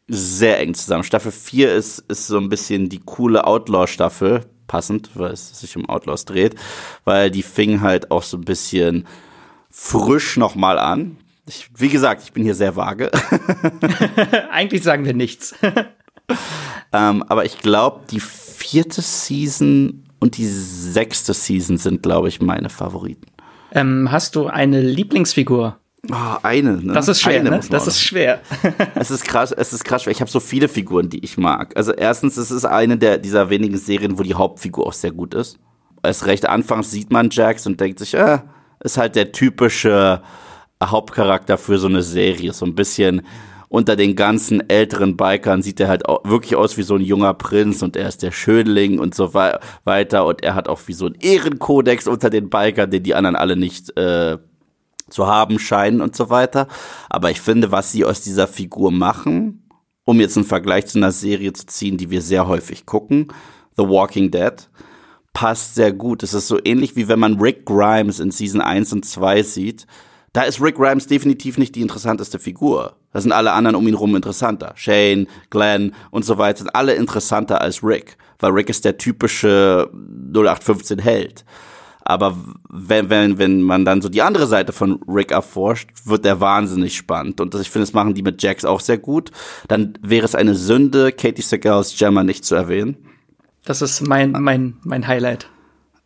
sehr 0.08 0.60
eng 0.60 0.74
zusammen. 0.74 1.04
Staffel 1.04 1.32
4 1.32 1.74
ist, 1.74 2.00
ist 2.00 2.28
so 2.28 2.38
ein 2.38 2.50
bisschen 2.50 2.90
die 2.90 3.00
coole 3.00 3.46
Outlaw-Staffel 3.46 4.46
passend, 4.68 5.12
weil 5.16 5.32
es 5.32 5.60
sich 5.60 5.76
um 5.76 5.88
Outlaws 5.90 6.26
dreht, 6.26 6.56
weil 7.06 7.32
die 7.32 7.44
fing 7.44 7.82
halt 7.82 8.12
auch 8.12 8.24
so 8.24 8.38
ein 8.38 8.46
bisschen 8.46 9.08
frisch 9.70 10.38
nochmal 10.38 10.80
an. 10.80 11.18
Ich, 11.48 11.70
wie 11.78 11.90
gesagt, 11.90 12.24
ich 12.24 12.34
bin 12.34 12.44
hier 12.44 12.56
sehr 12.56 12.76
vage. 12.76 13.10
Eigentlich 14.52 14.84
sagen 14.84 15.06
wir 15.06 15.14
nichts. 15.14 15.56
ähm, 16.94 17.24
aber 17.24 17.46
ich 17.46 17.60
glaube, 17.60 18.02
die 18.12 18.20
vierte 18.20 19.02
Season 19.02 20.04
und 20.20 20.38
die 20.38 20.48
sechste 20.48 21.34
Season 21.34 21.78
sind, 21.78 22.04
glaube 22.04 22.28
ich, 22.28 22.42
meine 22.42 22.70
Favoriten. 22.70 23.28
Ähm, 23.72 24.12
hast 24.12 24.36
du 24.36 24.48
eine 24.48 24.82
Lieblingsfigur? 24.82 25.80
Oh, 26.12 26.38
eine, 26.44 26.78
ne? 26.82 26.94
Das 26.94 27.08
ist 27.08 27.22
schwer, 27.22 27.44
ne? 27.44 27.60
Das 27.70 27.88
ist 27.88 28.02
schwer. 28.02 28.42
es 28.96 29.12
ist 29.12 29.26
krass, 29.26 29.52
es 29.52 29.74
ist 29.74 29.84
krass 29.84 30.04
schwer. 30.04 30.12
Ich 30.12 30.22
habe 30.22 30.32
so 30.32 30.40
viele 30.40 30.68
Figuren, 30.68 31.10
die 31.10 31.24
ich 31.24 31.38
mag. 31.38 31.76
Also 31.76 31.92
erstens, 31.92 32.38
es 32.38 32.52
ist 32.52 32.66
eine 32.66 32.98
der 32.98 33.18
dieser 33.18 33.50
wenigen 33.50 33.78
Serien, 33.78 34.18
wo 34.18 34.24
die 34.24 34.36
Hauptfigur 34.36 34.88
auch 34.88 34.94
sehr 34.94 35.12
gut 35.12 35.34
ist. 35.34 35.58
Als 36.02 36.26
recht 36.26 36.48
anfangs 36.48 36.92
sieht 36.92 37.12
man 37.12 37.30
Jax 37.30 37.68
und 37.68 37.80
denkt 37.82 38.00
sich, 38.00 38.14
äh, 38.14 38.40
ist 38.84 38.98
halt 38.98 39.16
der 39.16 39.32
typische 39.32 40.22
Hauptcharakter 40.82 41.58
für 41.58 41.78
so 41.78 41.88
eine 41.88 42.04
Serie. 42.04 42.54
So 42.54 42.66
ein 42.66 42.76
bisschen 42.76 43.24
unter 43.70 43.96
den 43.98 44.16
ganzen 44.16 44.70
älteren 44.70 45.18
Bikern 45.18 45.62
sieht 45.62 45.80
er 45.80 45.90
halt 45.90 46.04
wirklich 46.24 46.56
aus 46.56 46.78
wie 46.78 46.84
so 46.84 46.96
ein 46.96 47.02
junger 47.02 47.34
Prinz 47.34 47.82
und 47.82 47.98
er 47.98 48.08
ist 48.08 48.24
der 48.24 48.32
Schönling 48.32 48.98
und 48.98 49.14
so 49.14 49.34
weiter 49.34 50.26
und 50.26 50.42
er 50.44 50.56
hat 50.56 50.70
auch 50.70 50.80
wie 50.86 50.94
so 50.94 51.08
ein 51.08 51.16
Ehrenkodex 51.20 52.08
unter 52.08 52.30
den 52.30 52.50
Bikern, 52.50 52.92
den 52.92 53.04
die 53.04 53.14
anderen 53.14 53.36
alle 53.36 53.58
nicht 53.58 53.98
äh, 53.98 54.38
zu 55.10 55.28
haben 55.28 55.60
scheinen 55.60 56.02
und 56.02 56.16
so 56.16 56.30
weiter. 56.30 56.68
Aber 57.10 57.32
ich 57.32 57.42
finde, 57.42 57.72
was 57.72 57.92
sie 57.92 58.06
aus 58.06 58.22
dieser 58.22 58.48
Figur 58.48 58.92
machen, 58.92 59.70
um 60.06 60.20
jetzt 60.20 60.38
einen 60.38 60.46
Vergleich 60.46 60.88
zu 60.88 61.00
einer 61.00 61.12
Serie 61.12 61.54
zu 61.54 61.66
ziehen, 61.66 61.98
die 61.98 62.10
wir 62.10 62.22
sehr 62.22 62.48
häufig 62.48 62.86
gucken, 62.86 63.28
The 63.76 63.84
Walking 63.84 64.32
Dead, 64.32 64.70
passt 65.34 65.76
sehr 65.76 65.94
gut. 65.94 66.24
Es 66.24 66.34
ist 66.34 66.48
so 66.48 66.60
ähnlich 66.64 66.96
wie 66.96 67.08
wenn 67.08 67.20
man 67.20 67.40
Rick 67.40 67.66
Grimes 67.66 68.20
in 68.20 68.32
Season 68.32 68.62
1 68.62 68.94
und 68.94 69.06
2 69.06 69.44
sieht. 69.44 69.86
Da 70.34 70.44
ist 70.44 70.62
Rick 70.62 70.76
Grimes 70.76 71.08
definitiv 71.08 71.58
nicht 71.58 71.76
die 71.76 71.82
interessanteste 71.82 72.40
Figur. 72.40 72.96
Da 73.12 73.22
sind 73.22 73.32
alle 73.32 73.52
anderen 73.52 73.76
um 73.76 73.88
ihn 73.88 73.94
rum 73.94 74.16
interessanter. 74.16 74.74
Shane, 74.76 75.28
Glenn 75.50 75.94
und 76.12 76.26
so 76.26 76.38
weiter 76.38 76.60
sind 76.60 76.76
alle 76.76 76.94
interessanter 76.94 77.62
als 77.62 77.84
Rick. 77.84 78.18
Weil 78.40 78.52
Rick 78.52 78.70
ist 78.70 78.86
der 78.86 78.98
typische 78.98 79.90
0815 79.94 81.00
Held. 81.00 81.46
Aber 82.10 82.38
wenn, 82.70 83.10
wenn, 83.10 83.38
wenn 83.38 83.62
man 83.62 83.84
dann 83.84 84.02
so 84.02 84.08
die 84.08 84.22
andere 84.22 84.48
Seite 84.48 84.72
von 84.72 85.02
Rick 85.10 85.32
erforscht, 85.32 85.90
wird 86.06 86.24
der 86.24 86.40
wahnsinnig 86.40 86.96
spannend. 86.96 87.42
Und 87.42 87.54
ich 87.54 87.70
finde, 87.70 87.86
das 87.86 87.94
machen 87.94 88.14
die 88.14 88.24
mit 88.24 88.42
Jax 88.42 88.64
auch 88.64 88.80
sehr 88.80 88.98
gut. 88.98 89.32
Dann 89.68 89.98
wäre 90.02 90.24
es 90.24 90.34
eine 90.34 90.56
Sünde, 90.56 91.12
Katie 91.12 91.42
Segals 91.42 91.98
Gemma 91.98 92.24
nicht 92.24 92.46
zu 92.46 92.56
erwähnen. 92.56 92.96
Das 93.66 93.82
ist 93.82 94.08
mein, 94.08 94.32
mein, 94.32 94.78
mein 94.84 95.06
Highlight. 95.06 95.50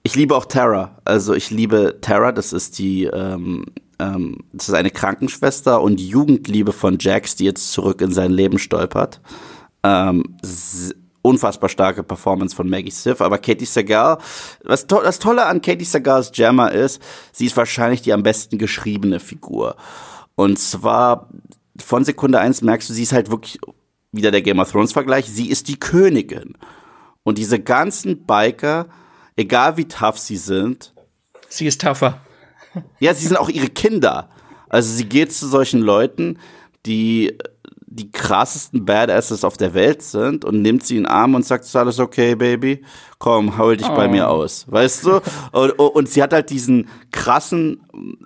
Ich 0.01 0.15
liebe 0.15 0.35
auch 0.35 0.45
Tara. 0.45 0.97
Also 1.05 1.35
ich 1.35 1.51
liebe 1.51 1.99
Tara, 2.01 2.31
das 2.31 2.51
ist 2.51 2.79
die, 2.79 3.03
ähm, 3.03 3.65
ähm, 3.99 4.39
das 4.53 4.69
ist 4.69 4.73
eine 4.73 4.89
Krankenschwester 4.89 5.83
und 5.83 6.01
Jugendliebe 6.01 6.71
von 6.71 6.97
Jax, 6.99 7.35
die 7.35 7.45
jetzt 7.45 7.71
zurück 7.71 8.01
in 8.01 8.11
sein 8.11 8.31
Leben 8.31 8.57
stolpert. 8.57 9.21
Ähm, 9.83 10.35
unfassbar 11.21 11.69
starke 11.69 12.03
Performance 12.03 12.55
von 12.55 12.69
Maggie 12.69 12.91
Siff, 12.91 13.21
aber 13.21 13.37
Katie 13.37 13.65
Sagal, 13.65 14.17
was 14.63 14.87
to 14.87 15.01
das 15.01 15.19
Tolle 15.19 15.45
an 15.45 15.61
Katie 15.61 15.85
Sagals 15.85 16.31
Jammer 16.33 16.71
ist, 16.71 17.01
sie 17.31 17.45
ist 17.45 17.57
wahrscheinlich 17.57 18.01
die 18.01 18.13
am 18.13 18.23
besten 18.23 18.57
geschriebene 18.57 19.19
Figur. 19.19 19.75
Und 20.35 20.57
zwar 20.59 21.29
von 21.77 22.03
Sekunde 22.03 22.39
eins 22.39 22.61
merkst 22.61 22.89
du, 22.89 22.93
sie 22.93 23.03
ist 23.03 23.13
halt 23.13 23.29
wirklich 23.29 23.59
wieder 24.11 24.31
der 24.31 24.41
Game 24.41 24.59
of 24.59 24.71
Thrones 24.71 24.91
Vergleich, 24.91 25.29
sie 25.29 25.49
ist 25.49 25.67
die 25.67 25.79
Königin. 25.79 26.57
Und 27.23 27.37
diese 27.37 27.59
ganzen 27.59 28.25
Biker, 28.25 28.87
egal 29.35 29.77
wie 29.77 29.87
tough 29.87 30.17
sie 30.17 30.37
sind, 30.37 30.93
sie 31.47 31.67
ist 31.67 31.81
tougher. 31.81 32.19
Ja, 32.99 33.13
sie 33.13 33.27
sind 33.27 33.37
auch 33.37 33.49
ihre 33.49 33.67
Kinder. 33.67 34.29
Also 34.69 34.91
sie 34.93 35.05
geht 35.05 35.33
zu 35.33 35.47
solchen 35.47 35.81
Leuten, 35.81 36.39
die 36.85 37.37
die 37.93 38.09
krassesten 38.09 38.85
Badasses 38.85 39.43
auf 39.43 39.57
der 39.57 39.73
Welt 39.73 40.01
sind 40.01 40.45
und 40.45 40.61
nimmt 40.61 40.85
sie 40.85 40.95
in 40.95 41.03
den 41.03 41.11
Arm 41.11 41.35
und 41.35 41.45
sagt, 41.45 41.65
ist 41.65 41.75
alles 41.75 41.99
okay, 41.99 42.35
Baby? 42.35 42.83
Komm, 43.19 43.57
hol 43.57 43.75
dich 43.75 43.89
oh. 43.89 43.95
bei 43.95 44.07
mir 44.07 44.29
aus. 44.29 44.65
Weißt 44.69 45.05
du? 45.05 45.21
Und, 45.51 45.71
und, 45.71 46.09
sie 46.09 46.23
hat 46.23 46.33
halt 46.33 46.49
diesen 46.49 46.87
krassen, 47.11 47.83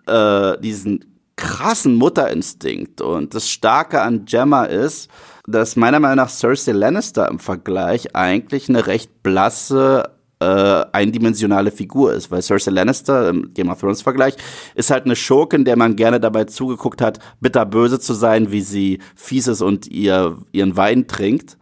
äh, 0.07 0.59
diesen 0.59 1.19
krassen 1.35 1.95
Mutterinstinkt. 1.95 3.01
Und 3.01 3.33
das 3.33 3.49
Starke 3.49 4.01
an 4.01 4.25
Gemma 4.25 4.65
ist, 4.65 5.09
dass 5.47 5.75
meiner 5.75 5.99
Meinung 5.99 6.17
nach 6.17 6.29
Cersei 6.29 6.71
Lannister 6.71 7.27
im 7.27 7.39
Vergleich 7.39 8.15
eigentlich 8.15 8.69
eine 8.69 8.87
recht 8.87 9.23
blasse 9.23 10.14
äh, 10.39 10.85
eindimensionale 10.91 11.71
Figur 11.71 12.13
ist, 12.13 12.29
weil 12.31 12.41
Cersei 12.41 12.71
Lannister 12.71 13.29
im 13.29 13.53
Game 13.53 13.69
of 13.69 13.79
Thrones 13.79 14.01
Vergleich 14.01 14.35
ist 14.75 14.91
halt 14.91 15.05
eine 15.05 15.15
Schurkin, 15.15 15.65
der 15.65 15.77
man 15.77 15.95
gerne 15.95 16.19
dabei 16.19 16.45
zugeguckt 16.45 17.01
hat, 17.01 17.19
bitterböse 17.39 17.99
zu 17.99 18.13
sein, 18.13 18.51
wie 18.51 18.61
sie 18.61 18.99
fies 19.15 19.47
ist 19.47 19.61
und 19.61 19.87
ihr 19.87 20.37
ihren 20.51 20.75
Wein 20.75 21.07
trinkt. 21.07 21.57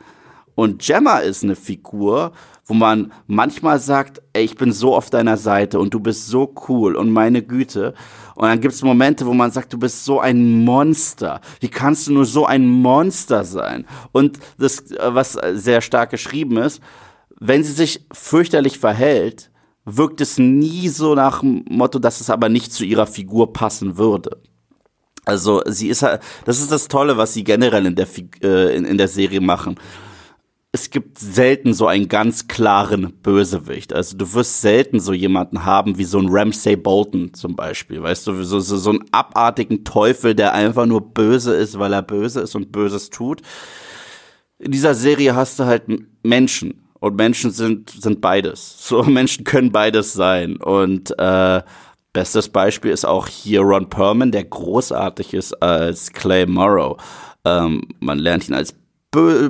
Und 0.56 0.82
Gemma 0.82 1.20
ist 1.20 1.44
eine 1.44 1.56
Figur, 1.56 2.32
wo 2.66 2.74
man 2.74 3.12
manchmal 3.28 3.80
sagt, 3.80 4.22
ey, 4.34 4.44
ich 4.44 4.56
bin 4.56 4.72
so 4.72 4.96
auf 4.96 5.10
deiner 5.10 5.38
Seite 5.38 5.80
und 5.80 5.94
du 5.94 6.00
bist 6.00 6.28
so 6.28 6.54
cool 6.68 6.96
und 6.96 7.12
meine 7.12 7.42
Güte. 7.42 7.94
Und 8.36 8.48
dann 8.48 8.62
gibt 8.62 8.74
es 8.74 8.82
Momente, 8.82 9.26
wo 9.26 9.34
man 9.34 9.52
sagt, 9.52 9.74
du 9.74 9.78
bist 9.78 10.06
so 10.06 10.20
ein 10.20 10.64
Monster. 10.64 11.42
Wie 11.60 11.70
kannst 11.70 12.08
du 12.08 12.14
nur 12.14 12.26
so 12.26 12.46
ein 12.46 12.68
Monster 12.68 13.44
sein? 13.44 13.86
Und 14.12 14.40
das, 14.58 14.84
was 15.00 15.38
sehr 15.54 15.82
stark 15.82 16.12
geschrieben 16.12 16.58
ist, 16.58 16.82
wenn 17.48 17.64
sie 17.64 17.74
sich 17.74 18.06
fürchterlich 18.12 18.80
verhält, 18.80 19.52
wirkt 19.86 20.22
es 20.22 20.38
nie 20.38 20.88
so 20.90 21.16
nach 21.16 21.42
dem 21.42 21.66
Motto, 21.70 22.00
dass 22.00 22.22
es 22.22 22.30
aber 22.30 22.50
nicht 22.50 22.72
zu 22.72 22.86
ihrer 22.86 23.08
Figur 23.08 23.54
passen 23.54 23.98
würde. 23.98 24.42
Also 25.26 25.62
sie 25.66 25.88
ist 25.88 26.04
halt, 26.04 26.22
das 26.46 26.60
ist 26.60 26.72
das 26.72 26.88
Tolle, 26.88 27.18
was 27.18 27.34
sie 27.34 27.44
generell 27.44 27.86
in 27.86 27.96
der, 27.96 28.08
äh, 28.42 28.76
in, 28.76 28.86
in 28.86 28.98
der 28.98 29.08
Serie 29.08 29.42
machen 29.42 29.78
es 30.76 30.90
gibt 30.90 31.20
selten 31.20 31.72
so 31.76 31.86
einen 31.86 32.08
ganz 32.08 32.48
klaren 32.48 33.14
Bösewicht. 33.22 33.94
Also 33.94 34.18
du 34.18 34.34
wirst 34.34 34.62
selten 34.62 35.00
so 35.00 35.14
jemanden 35.14 35.66
haben 35.66 36.00
wie 36.00 36.04
so 36.04 36.18
ein 36.18 36.30
Ramsay 36.30 36.76
Bolton 36.76 37.32
zum 37.36 37.56
Beispiel. 37.56 38.02
Weißt 38.02 38.26
du, 38.26 38.44
so, 38.44 38.60
so, 38.60 38.78
so 38.78 38.90
einen 38.90 39.06
abartigen 39.12 39.86
Teufel, 39.86 40.34
der 40.34 40.54
einfach 40.54 40.88
nur 40.88 41.14
böse 41.14 41.54
ist, 41.54 41.78
weil 41.78 41.94
er 41.94 42.02
böse 42.02 42.42
ist 42.42 42.56
und 42.56 42.72
Böses 42.72 43.12
tut. 43.12 43.44
In 44.58 44.72
dieser 44.72 44.96
Serie 44.96 45.36
hast 45.36 45.60
du 45.60 45.66
halt 45.66 45.84
Menschen. 46.24 46.83
Und 47.04 47.18
Menschen 47.18 47.52
sind, 47.52 47.90
sind 47.90 48.22
beides. 48.22 48.78
So, 48.88 49.04
Menschen 49.04 49.44
können 49.44 49.74
beides 49.74 50.14
sein. 50.14 50.56
Und 50.56 51.14
äh, 51.20 51.62
bestes 52.14 52.48
Beispiel 52.48 52.92
ist 52.92 53.04
auch 53.04 53.28
hier 53.28 53.60
Ron 53.60 53.90
Perlman, 53.90 54.32
der 54.32 54.46
großartig 54.46 55.34
ist 55.34 55.52
als 55.62 56.14
Clay 56.14 56.46
Morrow. 56.46 56.96
Ähm, 57.44 57.82
man 58.00 58.20
lernt 58.20 58.48
ihn 58.48 58.56
als 58.56 58.74
bö 59.12 59.50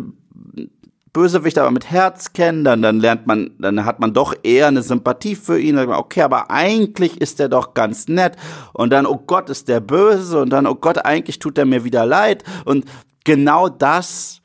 Bösewicht 1.14 1.60
aber 1.60 1.70
mit 1.70 1.92
Herz 1.92 2.34
kennen, 2.34 2.64
dann, 2.64 2.82
dann 2.82 3.00
lernt 3.00 3.28
man, 3.28 3.52
dann 3.60 3.86
hat 3.86 4.00
man 4.00 4.16
doch 4.16 4.34
eher 4.42 4.66
eine 4.66 4.82
Sympathie 4.82 5.36
für 5.36 5.60
ihn. 5.60 5.78
Okay, 5.78 6.24
aber 6.24 6.50
eigentlich 6.50 7.22
ist 7.22 7.40
er 7.40 7.50
doch 7.50 7.76
ganz 7.76 8.08
nett. 8.08 8.36
Und 8.74 8.90
dann, 8.90 9.06
oh 9.06 9.22
Gott, 9.28 9.52
ist 9.52 9.68
der 9.68 9.80
böse. 9.80 10.42
Und 10.42 10.50
dann, 10.50 10.66
oh 10.66 10.74
Gott, 10.74 11.06
eigentlich 11.06 11.38
tut 11.38 11.60
er 11.60 11.66
mir 11.66 11.84
wieder 11.84 12.08
leid. 12.08 12.44
Und 12.66 12.86
genau 13.24 13.70
das 13.70 14.42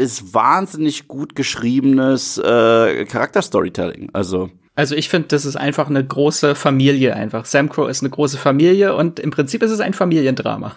ist 0.00 0.34
wahnsinnig 0.34 1.06
gut 1.06 1.36
geschriebenes 1.36 2.38
äh, 2.38 3.04
Charakterstorytelling. 3.04 4.10
Also 4.12 4.50
also 4.76 4.94
ich 4.94 5.10
finde, 5.10 5.28
das 5.28 5.44
ist 5.44 5.56
einfach 5.56 5.90
eine 5.90 6.02
große 6.02 6.54
Familie 6.54 7.14
einfach. 7.14 7.44
Sam 7.44 7.68
Crow 7.68 7.90
ist 7.90 8.02
eine 8.02 8.08
große 8.08 8.38
Familie 8.38 8.96
und 8.96 9.20
im 9.20 9.30
Prinzip 9.30 9.62
ist 9.62 9.72
es 9.72 9.80
ein 9.80 9.92
Familiendrama. 9.92 10.74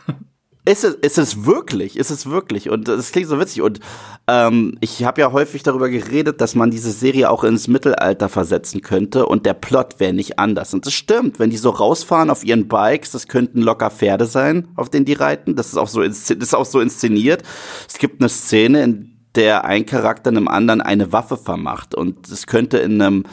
Ist 0.65 0.85
es, 0.85 0.93
ist 0.93 1.17
es 1.17 1.45
wirklich, 1.45 1.97
ist 1.97 2.09
es 2.09 2.29
wirklich. 2.29 2.69
Und 2.69 2.87
das 2.87 3.11
klingt 3.11 3.27
so 3.27 3.37
witzig. 3.37 3.61
Und 3.61 3.81
ähm, 4.27 4.77
ich 4.79 5.03
habe 5.03 5.19
ja 5.19 5.33
häufig 5.33 5.61
darüber 5.61 5.89
geredet, 5.89 6.39
dass 6.39 6.55
man 6.55 6.71
diese 6.71 6.91
Serie 6.91 7.29
auch 7.29 7.43
ins 7.43 7.67
Mittelalter 7.67 8.29
versetzen 8.29 8.79
könnte 8.79 9.25
und 9.25 9.45
der 9.45 9.55
Plot 9.55 9.99
wäre 9.99 10.13
nicht 10.13 10.39
anders. 10.39 10.73
Und 10.73 10.85
das 10.85 10.93
stimmt, 10.93 11.37
wenn 11.37 11.49
die 11.49 11.57
so 11.57 11.69
rausfahren 11.69 12.29
auf 12.29 12.45
ihren 12.45 12.69
Bikes, 12.69 13.11
das 13.11 13.27
könnten 13.27 13.61
locker 13.61 13.91
Pferde 13.91 14.25
sein, 14.25 14.69
auf 14.77 14.89
denen 14.89 15.03
die 15.03 15.13
reiten. 15.13 15.57
Das 15.57 15.67
ist 15.67 15.77
auch 15.77 15.89
so, 15.89 16.01
das 16.01 16.29
ist 16.29 16.55
auch 16.55 16.65
so 16.65 16.79
inszeniert. 16.79 17.43
Es 17.85 17.97
gibt 17.97 18.21
eine 18.21 18.29
Szene, 18.29 18.83
in 18.83 19.12
der 19.35 19.65
ein 19.65 19.85
Charakter 19.85 20.29
einem 20.29 20.47
anderen 20.47 20.81
eine 20.81 21.11
Waffe 21.11 21.37
vermacht. 21.37 21.95
Und 21.95 22.29
es 22.29 22.47
könnte 22.47 22.77
in 22.77 23.01
einem 23.01 23.23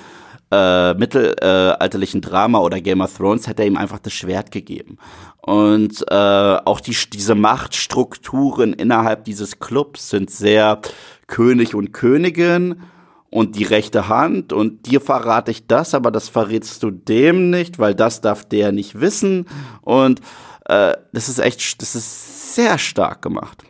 äh, 0.50 0.94
mittelalterlichen 0.94 2.20
Drama 2.20 2.58
oder 2.58 2.80
Game 2.80 3.00
of 3.00 3.16
Thrones 3.16 3.46
hätte 3.46 3.62
er 3.62 3.68
ihm 3.68 3.76
einfach 3.76 4.00
das 4.00 4.12
Schwert 4.12 4.50
gegeben. 4.50 4.98
Und 5.42 6.04
äh, 6.10 6.14
auch 6.14 6.80
die, 6.80 6.96
diese 7.12 7.34
Machtstrukturen 7.34 8.72
innerhalb 8.72 9.24
dieses 9.24 9.60
Clubs 9.60 10.10
sind 10.10 10.30
sehr 10.30 10.80
König 11.28 11.74
und 11.74 11.92
Königin 11.92 12.82
und 13.30 13.56
die 13.56 13.64
rechte 13.64 14.08
Hand 14.08 14.52
und 14.52 14.86
dir 14.86 15.00
verrate 15.00 15.52
ich 15.52 15.68
das, 15.68 15.94
aber 15.94 16.10
das 16.10 16.28
verrätst 16.28 16.82
du 16.82 16.90
dem 16.90 17.50
nicht, 17.50 17.78
weil 17.78 17.94
das 17.94 18.20
darf 18.20 18.44
der 18.44 18.72
nicht 18.72 19.00
wissen. 19.00 19.46
Und 19.82 20.20
äh, 20.66 20.94
das 21.12 21.28
ist 21.28 21.38
echt, 21.38 21.80
das 21.80 21.94
ist 21.94 22.54
sehr 22.56 22.76
stark 22.78 23.22
gemacht. 23.22 23.62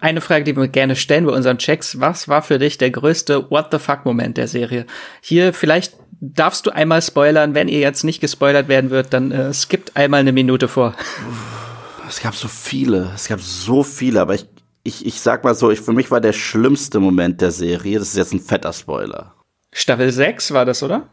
Eine 0.00 0.20
Frage, 0.20 0.44
die 0.44 0.56
wir 0.56 0.68
gerne 0.68 0.94
stellen 0.94 1.26
bei 1.26 1.32
unseren 1.32 1.58
Checks. 1.58 1.98
Was 1.98 2.28
war 2.28 2.42
für 2.42 2.58
dich 2.58 2.78
der 2.78 2.90
größte 2.90 3.50
What 3.50 3.68
the 3.72 3.78
fuck 3.78 4.04
Moment 4.04 4.36
der 4.36 4.46
Serie? 4.46 4.86
Hier 5.20 5.52
vielleicht 5.52 5.94
darfst 6.20 6.66
du 6.66 6.70
einmal 6.70 7.02
spoilern. 7.02 7.54
Wenn 7.54 7.68
ihr 7.68 7.80
jetzt 7.80 8.04
nicht 8.04 8.20
gespoilert 8.20 8.68
werden 8.68 8.90
wird, 8.90 9.12
dann 9.12 9.32
äh, 9.32 9.52
skippt 9.52 9.96
einmal 9.96 10.20
eine 10.20 10.32
Minute 10.32 10.68
vor. 10.68 10.94
Es 12.08 12.20
gab 12.20 12.34
so 12.34 12.48
viele, 12.48 13.10
es 13.14 13.28
gab 13.28 13.40
so 13.40 13.82
viele, 13.82 14.20
aber 14.20 14.34
ich, 14.34 14.46
ich, 14.82 15.06
ich 15.06 15.20
sag 15.20 15.44
mal 15.44 15.54
so, 15.54 15.70
ich, 15.70 15.80
für 15.80 15.92
mich 15.92 16.10
war 16.10 16.20
der 16.20 16.32
schlimmste 16.32 17.00
Moment 17.00 17.40
der 17.40 17.50
Serie, 17.50 17.98
das 17.98 18.08
ist 18.08 18.16
jetzt 18.16 18.32
ein 18.32 18.40
fetter 18.40 18.72
Spoiler. 18.72 19.34
Staffel 19.72 20.10
6 20.10 20.52
war 20.52 20.64
das, 20.64 20.82
oder? 20.82 21.08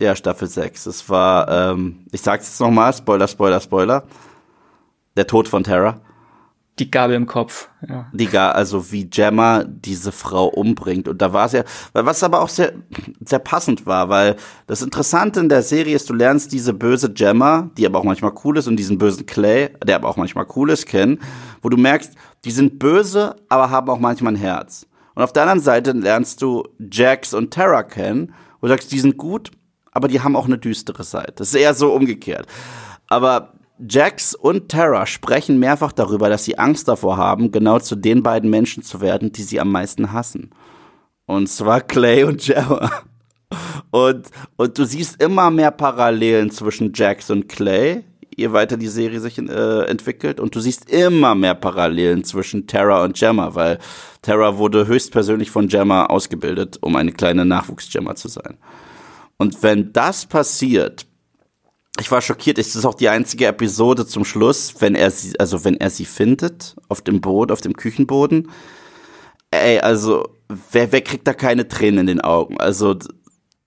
Ja, 0.00 0.16
Staffel 0.16 0.48
6. 0.48 0.86
Es 0.86 1.08
war, 1.08 1.48
ähm, 1.48 2.06
ich 2.10 2.20
sag's 2.20 2.48
jetzt 2.48 2.60
nochmal, 2.60 2.92
Spoiler, 2.92 3.28
Spoiler, 3.28 3.60
Spoiler. 3.60 4.04
Der 5.16 5.26
Tod 5.26 5.46
von 5.46 5.62
Terra. 5.62 6.00
Die 6.80 6.90
Gabel 6.90 7.14
im 7.14 7.26
Kopf, 7.26 7.68
ja. 7.86 8.06
Die 8.14 8.24
Gabel, 8.24 8.56
also 8.56 8.90
wie 8.90 9.04
Gemma 9.04 9.64
diese 9.64 10.12
Frau 10.12 10.46
umbringt. 10.46 11.08
Und 11.08 11.20
da 11.20 11.34
war 11.34 11.44
es 11.44 11.52
ja, 11.52 11.62
was 11.92 12.22
aber 12.22 12.40
auch 12.40 12.48
sehr, 12.48 12.72
sehr 13.22 13.38
passend 13.38 13.84
war, 13.84 14.08
weil 14.08 14.36
das 14.66 14.80
Interessante 14.80 15.40
in 15.40 15.50
der 15.50 15.62
Serie 15.62 15.94
ist, 15.94 16.08
du 16.08 16.14
lernst 16.14 16.52
diese 16.52 16.72
böse 16.72 17.12
Gemma, 17.12 17.68
die 17.76 17.84
aber 17.84 17.98
auch 17.98 18.04
manchmal 18.04 18.32
cool 18.44 18.56
ist, 18.56 18.66
und 18.66 18.76
diesen 18.76 18.96
bösen 18.96 19.26
Clay, 19.26 19.68
der 19.84 19.96
aber 19.96 20.08
auch 20.08 20.16
manchmal 20.16 20.46
cool 20.56 20.70
ist, 20.70 20.86
kennen, 20.86 21.18
wo 21.60 21.68
du 21.68 21.76
merkst, 21.76 22.14
die 22.46 22.50
sind 22.50 22.78
böse, 22.78 23.36
aber 23.50 23.68
haben 23.68 23.90
auch 23.90 23.98
manchmal 23.98 24.32
ein 24.32 24.40
Herz. 24.40 24.86
Und 25.14 25.22
auf 25.22 25.34
der 25.34 25.42
anderen 25.42 25.60
Seite 25.60 25.92
lernst 25.92 26.40
du 26.40 26.66
Jax 26.78 27.34
und 27.34 27.50
Terra 27.50 27.82
kennen, 27.82 28.32
wo 28.60 28.68
du 28.68 28.72
sagst, 28.72 28.90
die 28.90 29.00
sind 29.00 29.18
gut, 29.18 29.50
aber 29.92 30.08
die 30.08 30.22
haben 30.22 30.34
auch 30.34 30.46
eine 30.46 30.56
düstere 30.56 31.04
Seite. 31.04 31.34
Das 31.36 31.48
ist 31.48 31.60
eher 31.60 31.74
so 31.74 31.92
umgekehrt. 31.92 32.46
Aber 33.06 33.52
Jax 33.88 34.34
und 34.34 34.70
Tara 34.70 35.06
sprechen 35.06 35.58
mehrfach 35.58 35.92
darüber, 35.92 36.28
dass 36.28 36.44
sie 36.44 36.58
Angst 36.58 36.88
davor 36.88 37.16
haben, 37.16 37.50
genau 37.50 37.78
zu 37.78 37.96
den 37.96 38.22
beiden 38.22 38.50
Menschen 38.50 38.82
zu 38.82 39.00
werden, 39.00 39.32
die 39.32 39.42
sie 39.42 39.60
am 39.60 39.72
meisten 39.72 40.12
hassen. 40.12 40.50
Und 41.26 41.48
zwar 41.48 41.80
Clay 41.80 42.24
und 42.24 42.42
Gemma. 42.42 42.90
Und, 43.90 44.28
und 44.56 44.78
du 44.78 44.84
siehst 44.84 45.20
immer 45.20 45.50
mehr 45.50 45.72
Parallelen 45.72 46.50
zwischen 46.50 46.92
Jax 46.94 47.30
und 47.30 47.48
Clay, 47.48 48.04
je 48.36 48.52
weiter 48.52 48.76
die 48.76 48.88
Serie 48.88 49.20
sich 49.20 49.38
äh, 49.38 49.84
entwickelt. 49.86 50.38
Und 50.38 50.54
du 50.54 50.60
siehst 50.60 50.88
immer 50.90 51.34
mehr 51.34 51.54
Parallelen 51.54 52.22
zwischen 52.24 52.66
Tara 52.66 53.02
und 53.02 53.16
Gemma, 53.16 53.54
weil 53.54 53.78
Tara 54.22 54.58
wurde 54.58 54.86
höchstpersönlich 54.86 55.50
von 55.50 55.68
Gemma 55.68 56.06
ausgebildet, 56.06 56.78
um 56.80 56.94
eine 56.96 57.12
kleine 57.12 57.44
Nachwuchsgemma 57.44 58.14
zu 58.14 58.28
sein. 58.28 58.58
Und 59.36 59.62
wenn 59.62 59.92
das 59.92 60.26
passiert, 60.26 61.06
ich 62.00 62.10
war 62.10 62.20
schockiert. 62.20 62.58
Es 62.58 62.74
ist 62.74 62.84
auch 62.84 62.94
die 62.94 63.08
einzige 63.08 63.46
Episode 63.46 64.06
zum 64.06 64.24
Schluss, 64.24 64.74
wenn 64.80 64.94
er 64.94 65.10
sie, 65.10 65.38
also 65.38 65.64
wenn 65.64 65.76
er 65.76 65.90
sie 65.90 66.04
findet 66.04 66.76
auf 66.88 67.02
dem 67.02 67.20
Boden, 67.20 67.52
auf 67.52 67.60
dem 67.60 67.74
Küchenboden. 67.74 68.50
Ey, 69.50 69.80
also 69.80 70.28
wer, 70.70 70.92
wer 70.92 71.02
kriegt 71.02 71.26
da 71.26 71.34
keine 71.34 71.68
Tränen 71.68 72.00
in 72.00 72.06
den 72.06 72.20
Augen? 72.20 72.60
Also 72.60 72.96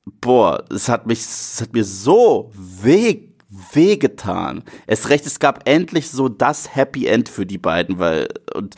boah, 0.06 0.64
es 0.70 0.90
hat 0.90 1.08
mich, 1.08 1.20
es 1.20 1.62
hat 1.62 1.74
mir 1.74 1.86
so 1.86 2.52
weh 2.54 3.30
wehgetan. 3.74 4.64
Es 4.88 5.10
recht, 5.10 5.28
es 5.28 5.40
gab 5.40 5.70
endlich 5.70 6.10
so 6.10 6.28
das 6.28 6.76
Happy 6.76 7.06
End 7.06 7.30
für 7.30 7.46
die 7.46 7.60
beiden, 7.60 8.00
weil 8.00 8.28
und 8.56 8.76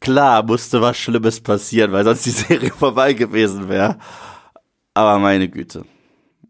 klar 0.00 0.42
musste 0.42 0.82
was 0.82 0.98
Schlimmes 0.98 1.40
passieren, 1.40 1.92
weil 1.92 2.04
sonst 2.04 2.26
die 2.26 2.30
Serie 2.48 2.70
vorbei 2.70 3.14
gewesen 3.14 3.68
wäre. 3.68 3.98
Aber 4.94 5.18
meine 5.18 5.48
Güte. 5.48 5.84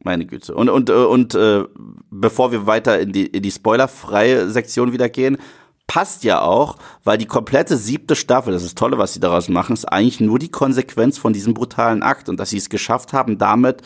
Meine 0.04 0.26
Güte. 0.26 0.54
Und, 0.54 0.68
und, 0.68 0.90
äh, 0.90 0.92
und 0.92 1.34
äh, 1.34 1.64
bevor 2.10 2.50
wir 2.50 2.66
weiter 2.66 2.98
in 2.98 3.12
die, 3.12 3.26
in 3.26 3.42
die 3.42 3.50
spoilerfreie 3.50 4.50
Sektion 4.50 4.92
wieder 4.92 5.08
gehen, 5.08 5.38
passt 5.86 6.24
ja 6.24 6.40
auch, 6.40 6.76
weil 7.04 7.18
die 7.18 7.26
komplette 7.26 7.76
siebte 7.76 8.16
Staffel, 8.16 8.52
das 8.52 8.64
ist 8.64 8.78
tolle, 8.78 8.98
was 8.98 9.14
sie 9.14 9.20
daraus 9.20 9.48
machen, 9.48 9.74
ist 9.74 9.84
eigentlich 9.84 10.20
nur 10.20 10.38
die 10.38 10.50
Konsequenz 10.50 11.18
von 11.18 11.32
diesem 11.32 11.54
brutalen 11.54 12.02
Akt 12.02 12.28
und 12.28 12.40
dass 12.40 12.50
sie 12.50 12.56
es 12.56 12.70
geschafft 12.70 13.12
haben, 13.12 13.38
damit 13.38 13.82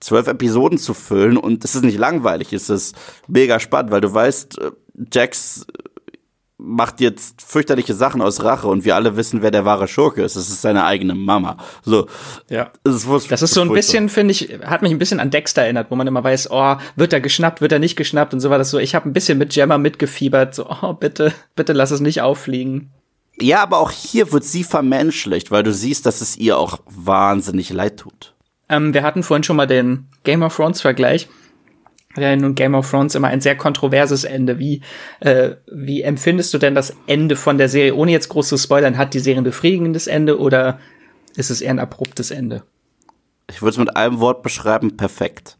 zwölf 0.00 0.26
Episoden 0.28 0.78
zu 0.78 0.94
füllen 0.94 1.36
und 1.36 1.64
es 1.64 1.74
ist 1.74 1.84
nicht 1.84 1.98
langweilig, 1.98 2.52
es 2.52 2.70
ist 2.70 2.96
mega 3.28 3.60
spannend, 3.60 3.90
weil 3.90 4.00
du 4.00 4.12
weißt, 4.12 4.58
äh, 4.58 4.70
Jax 5.12 5.66
macht 6.58 7.00
jetzt 7.00 7.42
fürchterliche 7.42 7.94
Sachen 7.94 8.22
aus 8.22 8.42
Rache 8.42 8.66
und 8.66 8.84
wir 8.84 8.94
alle 8.94 9.16
wissen, 9.16 9.42
wer 9.42 9.50
der 9.50 9.64
wahre 9.64 9.88
Schurke 9.88 10.22
ist. 10.22 10.36
Es 10.36 10.48
ist 10.48 10.62
seine 10.62 10.84
eigene 10.84 11.14
Mama. 11.14 11.58
So. 11.84 12.06
Ja. 12.48 12.70
Das 12.82 13.04
ist, 13.04 13.30
das 13.30 13.42
ist 13.42 13.52
so 13.52 13.60
ein 13.60 13.72
bisschen, 13.72 14.08
finde 14.08 14.32
ich, 14.32 14.58
hat 14.64 14.82
mich 14.82 14.90
ein 14.90 14.98
bisschen 14.98 15.20
an 15.20 15.30
Dexter 15.30 15.62
erinnert, 15.62 15.90
wo 15.90 15.96
man 15.96 16.06
immer 16.06 16.24
weiß, 16.24 16.50
oh, 16.50 16.76
wird 16.96 17.12
er 17.12 17.20
geschnappt, 17.20 17.60
wird 17.60 17.72
er 17.72 17.78
nicht 17.78 17.96
geschnappt 17.96 18.32
und 18.32 18.40
so 18.40 18.48
war 18.48 18.58
das 18.58 18.70
so. 18.70 18.78
Ich 18.78 18.94
habe 18.94 19.08
ein 19.08 19.12
bisschen 19.12 19.36
mit 19.36 19.52
Gemma 19.52 19.76
mitgefiebert, 19.76 20.54
so, 20.54 20.68
oh, 20.70 20.94
bitte, 20.94 21.34
bitte 21.54 21.74
lass 21.74 21.90
es 21.90 22.00
nicht 22.00 22.22
auffliegen. 22.22 22.90
Ja, 23.38 23.62
aber 23.62 23.78
auch 23.78 23.90
hier 23.90 24.32
wird 24.32 24.44
sie 24.44 24.64
vermenschlicht, 24.64 25.50
weil 25.50 25.62
du 25.62 25.72
siehst, 25.72 26.06
dass 26.06 26.22
es 26.22 26.38
ihr 26.38 26.58
auch 26.58 26.80
wahnsinnig 26.86 27.70
leid 27.70 27.98
tut. 27.98 28.34
Ähm, 28.70 28.94
wir 28.94 29.02
hatten 29.02 29.22
vorhin 29.22 29.44
schon 29.44 29.56
mal 29.56 29.66
den 29.66 30.06
Game 30.24 30.42
of 30.42 30.56
Thrones 30.56 30.80
Vergleich. 30.80 31.28
Ja, 32.16 32.34
nun 32.34 32.54
Game 32.54 32.74
of 32.74 32.90
Thrones 32.90 33.14
immer 33.14 33.28
ein 33.28 33.40
sehr 33.40 33.56
kontroverses 33.56 34.24
Ende. 34.24 34.58
Wie, 34.58 34.80
äh, 35.20 35.56
wie 35.70 36.02
empfindest 36.02 36.52
du 36.54 36.58
denn 36.58 36.74
das 36.74 36.94
Ende 37.06 37.36
von 37.36 37.58
der 37.58 37.68
Serie? 37.68 37.94
Ohne 37.94 38.12
jetzt 38.12 38.28
groß 38.28 38.48
zu 38.48 38.56
spoilern, 38.56 38.96
hat 38.96 39.14
die 39.14 39.20
Serie 39.20 39.40
ein 39.40 39.44
befriedigendes 39.44 40.06
Ende 40.06 40.40
oder 40.40 40.78
ist 41.36 41.50
es 41.50 41.60
eher 41.60 41.70
ein 41.70 41.78
abruptes 41.78 42.30
Ende? 42.30 42.62
Ich 43.50 43.62
würde 43.62 43.70
es 43.70 43.78
mit 43.78 43.96
einem 43.96 44.18
Wort 44.18 44.42
beschreiben, 44.42 44.96
perfekt. 44.96 45.56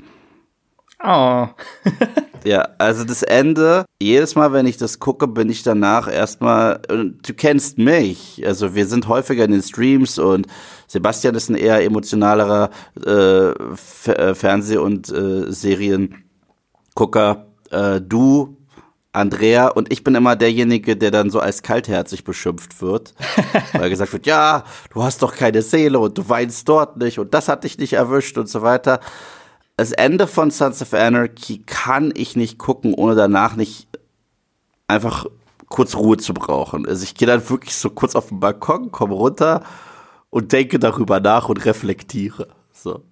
Oh. 1.04 1.46
ja, 2.44 2.68
also 2.78 3.04
das 3.04 3.22
Ende, 3.22 3.84
jedes 4.00 4.34
Mal, 4.34 4.52
wenn 4.52 4.66
ich 4.66 4.78
das 4.78 4.98
gucke, 4.98 5.28
bin 5.28 5.50
ich 5.50 5.62
danach 5.62 6.10
erstmal, 6.10 6.80
du 6.88 7.34
kennst 7.34 7.76
mich, 7.76 8.42
also 8.46 8.74
wir 8.74 8.86
sind 8.86 9.08
häufiger 9.08 9.44
in 9.44 9.52
den 9.52 9.62
Streams 9.62 10.18
und 10.18 10.46
Sebastian 10.88 11.34
ist 11.34 11.50
ein 11.50 11.56
eher 11.56 11.84
emotionalerer 11.84 12.70
äh, 13.04 13.50
äh 13.50 14.34
Fernseh- 14.34 14.78
und 14.78 15.10
äh, 15.10 15.52
Seriengucker. 16.96 17.46
Äh, 17.70 18.00
du, 18.00 18.56
Andrea 19.12 19.68
und 19.68 19.92
ich 19.92 20.04
bin 20.04 20.14
immer 20.14 20.36
derjenige, 20.36 20.96
der 20.96 21.10
dann 21.10 21.30
so 21.30 21.40
als 21.40 21.62
kaltherzig 21.62 22.24
beschimpft 22.24 22.80
wird, 22.82 23.14
weil 23.72 23.90
gesagt 23.90 24.12
wird, 24.12 24.26
ja, 24.26 24.64
du 24.92 25.02
hast 25.02 25.22
doch 25.22 25.34
keine 25.34 25.62
Seele 25.62 25.98
und 25.98 26.16
du 26.16 26.28
weinst 26.28 26.68
dort 26.68 26.96
nicht 26.96 27.18
und 27.18 27.32
das 27.32 27.48
hat 27.48 27.64
dich 27.64 27.78
nicht 27.78 27.94
erwischt 27.94 28.36
und 28.38 28.48
so 28.48 28.62
weiter 28.62 29.00
das 29.76 29.92
Ende 29.92 30.26
von 30.26 30.50
Sons 30.50 30.80
of 30.80 30.94
Anarchy 30.94 31.58
kann 31.66 32.12
ich 32.14 32.34
nicht 32.34 32.58
gucken, 32.58 32.94
ohne 32.94 33.14
danach 33.14 33.56
nicht 33.56 33.88
einfach 34.86 35.26
kurz 35.68 35.96
Ruhe 35.96 36.16
zu 36.16 36.32
brauchen. 36.32 36.86
Also 36.86 37.04
ich 37.04 37.14
gehe 37.14 37.28
dann 37.28 37.48
wirklich 37.48 37.76
so 37.76 37.90
kurz 37.90 38.14
auf 38.14 38.28
den 38.28 38.40
Balkon, 38.40 38.90
komme 38.90 39.14
runter 39.14 39.62
und 40.30 40.52
denke 40.52 40.78
darüber 40.78 41.20
nach 41.20 41.48
und 41.48 41.62
reflektiere. 41.64 42.48
So. 42.72 43.02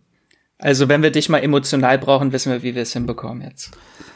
Also 0.59 0.89
wenn 0.89 1.03
wir 1.03 1.11
dich 1.11 1.29
mal 1.29 1.39
emotional 1.39 1.99
brauchen, 1.99 2.33
wissen 2.33 2.53
wir, 2.53 2.63
wie 2.63 2.75
wir 2.75 2.83
es 2.83 2.93
hinbekommen 2.93 3.43
jetzt. 3.43 3.73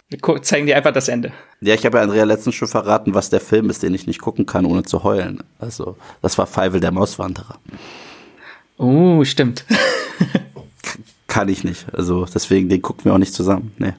Wir 0.09 0.43
zeigen 0.43 0.67
dir 0.67 0.77
einfach 0.77 0.93
das 0.93 1.09
Ende. 1.09 1.33
Ja, 1.61 1.75
ich 1.75 1.85
habe 1.85 1.99
ja 1.99 2.05
Andrea 2.05 2.25
letztens 2.25 2.55
schon 2.55 2.69
verraten, 2.69 3.15
was 3.15 3.29
der 3.29 3.41
Film 3.41 3.69
ist, 3.69 3.83
den 3.83 3.93
ich 3.93 4.07
nicht 4.07 4.21
gucken 4.21 4.47
kann, 4.47 4.65
ohne 4.65 4.83
zu 4.83 5.05
heulen. 5.05 5.43
Also, 5.59 5.97
das 6.23 6.39
war 6.39 6.47
Feivel 6.47 6.81
der 6.81 6.93
Mauswanderer. 6.93 7.59
Oh, 8.79 9.25
stimmt. 9.25 9.65
kann 11.27 11.49
ich 11.49 11.63
nicht. 11.63 11.87
Also 11.93 12.25
deswegen, 12.25 12.69
den 12.69 12.81
gucken 12.81 13.05
wir 13.05 13.15
auch 13.15 13.19
nicht 13.19 13.35
zusammen. 13.35 13.73
Nee. 13.79 13.93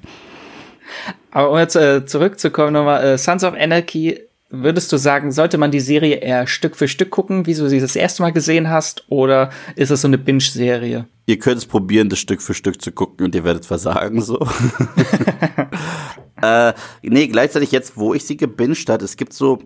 Aber 1.32 1.52
um 1.52 1.58
jetzt 1.58 1.76
äh, 1.76 2.06
zurückzukommen 2.06 2.74
nochmal, 2.74 3.04
äh, 3.04 3.18
Sons 3.18 3.44
of 3.44 3.54
Anarchy, 3.54 4.20
würdest 4.50 4.92
du 4.92 4.98
sagen, 4.98 5.32
sollte 5.32 5.58
man 5.58 5.72
die 5.72 5.80
Serie 5.80 6.18
eher 6.18 6.48
Stück 6.48 6.76
für 6.76 6.88
Stück 6.88 7.12
gucken, 7.12 7.46
wie 7.46 7.54
du 7.54 7.70
sie 7.70 7.80
das 7.80 7.96
erste 7.96 8.24
Mal 8.24 8.32
gesehen 8.32 8.70
hast, 8.70 9.06
oder 9.10 9.52
ist 9.76 9.92
es 9.92 10.02
so 10.02 10.08
eine 10.08 10.18
Binge-Serie? 10.18 11.08
Ihr 11.28 11.40
könnt 11.40 11.58
es 11.58 11.66
probieren, 11.66 12.10
das 12.10 12.20
Stück 12.20 12.42
für 12.42 12.54
Stück 12.54 12.82
zu 12.82 12.92
gucken 12.92 13.26
und 13.26 13.36
ihr 13.36 13.44
werdet 13.44 13.66
versagen, 13.66 14.22
so. 14.22 14.40
äh, 16.42 16.74
nee, 17.04 17.28
gleichzeitig 17.28 17.72
jetzt, 17.72 17.98
wo 17.98 18.14
ich 18.14 18.26
sie 18.26 18.38
gebinged 18.38 18.90
hat, 18.90 19.04
es 19.04 19.18
gibt 19.18 19.34
so 19.34 19.60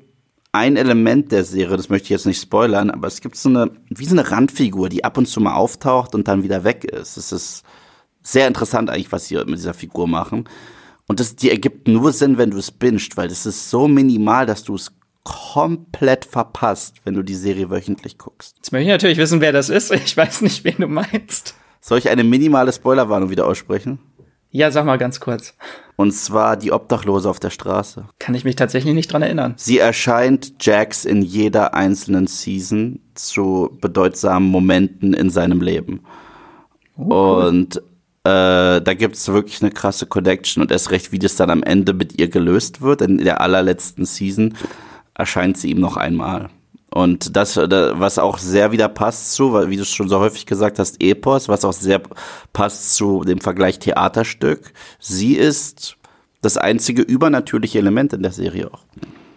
ein 0.52 0.76
Element 0.76 1.32
der 1.32 1.46
Serie, 1.46 1.78
das 1.78 1.90
möchte 1.90 2.06
ich 2.06 2.12
jetzt 2.12 2.26
nicht 2.26 2.42
spoilern, 2.42 2.92
aber 2.92 3.08
es 3.08 3.22
gibt 3.22 3.38
so 3.38 3.50
eine, 3.50 3.72
wie 3.90 4.06
so 4.06 4.16
eine 4.16 4.30
Randfigur, 4.30 4.90
die 4.90 5.04
ab 5.04 5.18
und 5.18 5.28
zu 5.28 5.40
mal 5.40 5.56
auftaucht 5.56 6.14
und 6.14 6.28
dann 6.28 6.44
wieder 6.44 6.64
weg 6.64 6.84
ist. 6.84 7.18
Es 7.18 7.32
ist 7.32 7.64
sehr 8.22 8.48
interessant 8.48 8.90
eigentlich, 8.90 9.12
was 9.12 9.28
sie 9.28 9.36
mit 9.36 9.58
dieser 9.58 9.74
Figur 9.74 10.08
machen. 10.08 10.46
Und 11.08 11.20
das, 11.20 11.36
die 11.36 11.50
ergibt 11.50 11.88
nur 11.88 12.12
Sinn, 12.14 12.38
wenn 12.38 12.52
du 12.52 12.58
es 12.58 12.72
bingst, 12.72 13.18
weil 13.18 13.28
das 13.28 13.46
ist 13.46 13.70
so 13.70 13.88
minimal, 13.88 14.46
dass 14.46 14.64
du 14.64 14.76
es 14.76 14.92
komplett 15.24 16.26
verpasst, 16.26 16.98
wenn 17.04 17.14
du 17.14 17.24
die 17.24 17.36
Serie 17.36 17.70
wöchentlich 17.70 18.18
guckst. 18.18 18.56
Jetzt 18.58 18.72
möchte 18.72 18.84
ich 18.84 18.92
natürlich 18.92 19.18
wissen, 19.18 19.42
wer 19.42 19.52
das 19.52 19.70
ist. 19.70 19.92
Ich 19.92 20.16
weiß 20.16 20.42
nicht, 20.42 20.64
wen 20.64 20.76
du 20.78 20.88
meinst. 20.88 21.56
Soll 21.82 21.98
ich 21.98 22.10
eine 22.10 22.24
minimale 22.24 22.72
Spoilerwarnung 22.72 23.30
wieder 23.30 23.48
aussprechen? 23.48 24.00
Ja, 24.52 24.70
sag 24.70 24.86
mal 24.86 24.98
ganz 24.98 25.20
kurz. 25.20 25.56
Und 25.96 26.14
zwar 26.14 26.58
die 26.58 26.72
Obdachlose 26.72 27.30
auf 27.30 27.40
der 27.40 27.50
Straße. 27.50 28.06
Kann 28.20 28.36
ich 28.36 28.44
mich 28.44 28.56
tatsächlich 28.56 28.94
nicht 28.94 29.12
dran 29.12 29.24
erinnern. 29.24 29.56
Sie 29.58 29.80
erscheint 29.80 30.54
Jax 30.64 31.06
in 31.06 31.24
jeder 31.24 31.74
einzelnen 31.74 32.28
Season 32.28 33.00
zu 33.16 33.76
bedeutsamen 33.82 34.48
Momenten 34.48 35.14
in 35.14 35.30
seinem 35.30 35.62
Leben. 35.62 36.02
Cool. 36.98 37.48
Und 37.48 37.82
äh, 38.26 38.82
da 38.82 38.94
gibt's 38.94 39.28
wirklich 39.28 39.62
eine 39.62 39.72
krasse 39.72 40.06
Connection 40.06 40.62
und 40.62 40.72
erst 40.72 40.92
recht, 40.92 41.12
wie 41.12 41.20
das 41.20 41.36
dann 41.36 41.50
am 41.50 41.64
Ende 41.64 41.94
mit 41.94 42.20
ihr 42.20 42.30
gelöst 42.30 42.82
wird. 42.82 43.02
In 43.02 43.18
der 43.18 43.42
allerletzten 43.42 44.06
Season 44.06 44.56
erscheint 45.14 45.58
sie 45.58 45.72
ihm 45.72 45.80
noch 45.80 45.98
einmal. 45.98 46.50
Und 46.90 47.36
das, 47.36 47.58
was 47.58 48.20
auch 48.20 48.38
sehr 48.38 48.72
wieder 48.72 48.88
passt 48.88 49.34
zu, 49.34 49.54
wie 49.68 49.76
du 49.76 49.82
es 49.82 49.90
schon 49.90 50.10
so 50.10 50.20
häufig 50.20 50.46
gesagt 50.46 50.78
hast, 50.78 51.02
Epos, 51.02 51.50
was 51.50 51.66
auch 51.66 51.74
sehr 51.74 52.02
passt 52.54 52.94
zu 52.94 53.24
dem 53.24 53.42
Vergleich 53.42 53.80
Theaterstück. 53.80 54.74
Sie 55.00 55.34
ist 55.34 55.98
das 56.42 56.58
einzige 56.58 57.02
übernatürliche 57.02 57.80
Element 57.80 58.14
in 58.14 58.22
der 58.22 58.32
Serie 58.32 58.72
auch. 58.72 58.86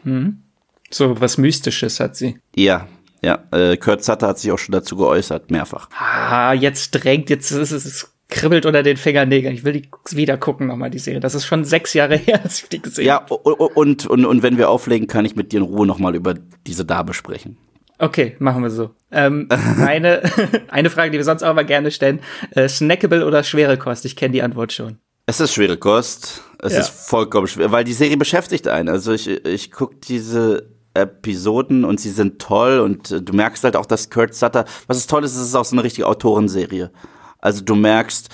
Mhm. 0.05 0.43
So 0.91 1.21
was 1.21 1.39
Mystisches 1.39 1.99
hat 1.99 2.15
sie. 2.15 2.39
Ja, 2.55 2.89
ja. 3.23 3.45
Äh, 3.51 3.79
Kurt 3.79 4.05
Sutter 4.05 4.29
hat 4.29 4.39
sich 4.39 4.53
auch 4.53 4.59
schon 4.59 4.73
dazu 4.73 4.97
geäußert, 4.97 5.51
mehrfach. 5.51 5.89
Ah, 5.99 6.53
jetzt 6.53 6.91
drängt, 6.91 7.31
jetzt 7.31 7.51
ist 7.51 7.73
es 7.73 8.13
kribbelt 8.29 8.67
unter 8.67 8.83
den 8.83 8.97
Fingernägeln. 8.97 9.55
Ich 9.55 9.65
will 9.65 9.73
die 9.73 9.89
wieder 10.11 10.37
gucken 10.37 10.67
nochmal, 10.67 10.91
die 10.91 10.99
Serie. 10.99 11.21
Das 11.21 11.35
ist 11.35 11.47
schon 11.47 11.65
sechs 11.65 11.95
Jahre 11.95 12.17
her, 12.17 12.39
dass 12.39 12.63
ich 12.63 12.69
die 12.69 12.83
gesehen 12.83 13.11
habe. 13.11 13.35
Ja, 13.35 13.37
und, 13.37 14.07
und, 14.07 14.25
und 14.25 14.43
wenn 14.43 14.59
wir 14.59 14.69
auflegen, 14.69 15.07
kann 15.07 15.25
ich 15.25 15.37
mit 15.37 15.53
dir 15.53 15.59
in 15.59 15.63
Ruhe 15.63 15.87
nochmal 15.87 16.15
über 16.15 16.35
diese 16.67 16.85
da 16.85 17.03
besprechen. 17.03 17.57
Okay, 17.99 18.37
machen 18.39 18.63
wir 18.63 18.71
so. 18.71 18.91
Ähm, 19.11 19.49
eine, 19.81 20.23
eine 20.69 20.91
Frage, 20.91 21.11
die 21.11 21.19
wir 21.19 21.25
sonst 21.25 21.43
auch 21.43 21.55
mal 21.55 21.65
gerne 21.65 21.91
stellen. 21.91 22.21
Äh, 22.51 22.69
snackable 22.69 23.25
oder 23.25 23.43
schwere 23.43 23.79
Kost? 23.79 24.05
Ich 24.05 24.17
kenne 24.17 24.33
die 24.33 24.43
Antwort 24.43 24.73
schon. 24.73 24.99
Es 25.27 25.41
ist 25.41 25.55
schwere 25.55 25.77
Kost. 25.77 26.43
Es 26.61 26.73
ja. 26.73 26.81
ist 26.81 26.89
vollkommen 26.89 27.47
schwer, 27.47 27.73
weil 27.73 27.85
die 27.85 27.93
Serie 27.93 28.17
beschäftigt 28.17 28.69
einen. 28.69 28.89
Also 28.89 29.13
ich, 29.13 29.29
ich 29.29 29.73
gucke 29.73 29.97
diese 29.97 30.71
Episoden 30.95 31.85
und 31.85 32.01
sie 32.01 32.11
sind 32.11 32.41
toll 32.41 32.79
und 32.79 33.29
du 33.29 33.35
merkst 33.35 33.65
halt 33.65 33.77
auch, 33.77 33.87
dass 33.87 34.09
Kurt 34.09 34.35
Sutter, 34.35 34.65
was 34.87 34.97
ist 34.97 35.11
toll 35.11 35.25
ist, 35.25 35.37
es 35.37 35.49
ist 35.49 35.55
auch 35.55 35.65
so 35.65 35.77
eine 35.77 35.85
richtige 35.85 36.07
Autorenserie. 36.07 36.91
Also 37.47 37.63
du 37.63 37.77
merkst, 37.77 38.29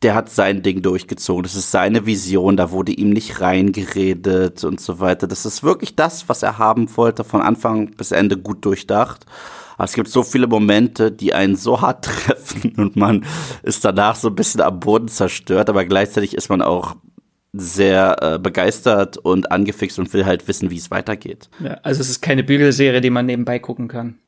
der 0.00 0.14
hat 0.14 0.30
sein 0.30 0.62
Ding 0.62 0.80
durchgezogen. 0.80 1.42
Das 1.42 1.54
ist 1.54 1.70
seine 1.70 2.06
Vision, 2.06 2.56
da 2.56 2.70
wurde 2.70 2.92
ihm 2.92 3.10
nicht 3.10 3.42
reingeredet 3.42 4.64
und 4.64 4.80
so 4.80 4.98
weiter. 4.98 5.26
Das 5.26 5.44
ist 5.44 5.62
wirklich 5.62 5.94
das, 5.94 6.28
was 6.30 6.42
er 6.42 6.56
haben 6.56 6.94
wollte, 6.96 7.22
von 7.22 7.42
Anfang 7.42 7.90
bis 7.92 8.12
Ende 8.12 8.38
gut 8.38 8.64
durchdacht. 8.64 9.26
Aber 9.76 9.84
es 9.84 9.92
gibt 9.92 10.08
so 10.08 10.22
viele 10.22 10.46
Momente, 10.46 11.12
die 11.12 11.34
einen 11.34 11.54
so 11.54 11.82
hart 11.82 12.04
treffen 12.26 12.74
und 12.76 12.96
man 12.96 13.26
ist 13.62 13.84
danach 13.84 14.16
so 14.16 14.28
ein 14.28 14.34
bisschen 14.34 14.62
am 14.62 14.80
Boden 14.80 15.08
zerstört, 15.08 15.68
aber 15.68 15.84
gleichzeitig 15.84 16.34
ist 16.34 16.48
man 16.48 16.62
auch 16.62 16.96
sehr 17.52 18.16
äh, 18.22 18.38
begeistert 18.38 19.18
und 19.18 19.52
angefixt 19.52 19.98
und 19.98 20.12
will 20.14 20.24
halt 20.24 20.48
wissen, 20.48 20.70
wie 20.70 20.78
es 20.78 20.90
weitergeht. 20.90 21.50
Ja, 21.62 21.74
also 21.82 22.00
es 22.00 22.08
ist 22.08 22.22
keine 22.22 22.42
Bügelserie, 22.42 23.02
die 23.02 23.10
man 23.10 23.26
nebenbei 23.26 23.58
gucken 23.58 23.88
kann. 23.88 24.18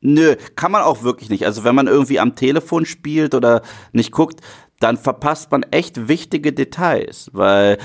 Nö, 0.00 0.36
kann 0.56 0.72
man 0.72 0.82
auch 0.82 1.02
wirklich 1.02 1.28
nicht. 1.28 1.44
Also 1.44 1.64
wenn 1.64 1.74
man 1.74 1.86
irgendwie 1.86 2.20
am 2.20 2.34
Telefon 2.34 2.86
spielt 2.86 3.34
oder 3.34 3.62
nicht 3.92 4.12
guckt, 4.12 4.40
dann 4.78 4.96
verpasst 4.96 5.50
man 5.50 5.62
echt 5.64 6.08
wichtige 6.08 6.52
Details, 6.52 7.30
weil 7.32 7.78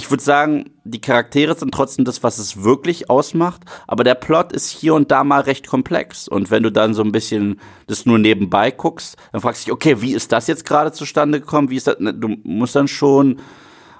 ich 0.00 0.10
würde 0.10 0.22
sagen, 0.22 0.70
die 0.84 1.00
Charaktere 1.00 1.54
sind 1.54 1.74
trotzdem 1.74 2.06
das, 2.06 2.22
was 2.22 2.38
es 2.38 2.62
wirklich 2.62 3.10
ausmacht, 3.10 3.62
aber 3.86 4.02
der 4.02 4.14
Plot 4.14 4.50
ist 4.50 4.70
hier 4.70 4.94
und 4.94 5.10
da 5.10 5.24
mal 5.24 5.42
recht 5.42 5.66
komplex. 5.66 6.26
Und 6.26 6.50
wenn 6.50 6.62
du 6.62 6.72
dann 6.72 6.94
so 6.94 7.02
ein 7.02 7.12
bisschen 7.12 7.60
das 7.86 8.06
nur 8.06 8.18
nebenbei 8.18 8.70
guckst, 8.70 9.18
dann 9.32 9.42
fragst 9.42 9.62
du 9.62 9.64
dich, 9.66 9.72
okay, 9.72 10.00
wie 10.00 10.14
ist 10.14 10.32
das 10.32 10.46
jetzt 10.46 10.64
gerade 10.64 10.92
zustande 10.92 11.40
gekommen? 11.40 11.68
Wie 11.68 11.76
ist 11.76 11.86
das? 11.86 11.98
Ne, 11.98 12.14
du 12.14 12.28
musst 12.44 12.76
dann 12.76 12.88
schon 12.88 13.40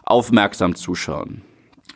aufmerksam 0.04 0.74
zuschauen. 0.74 1.42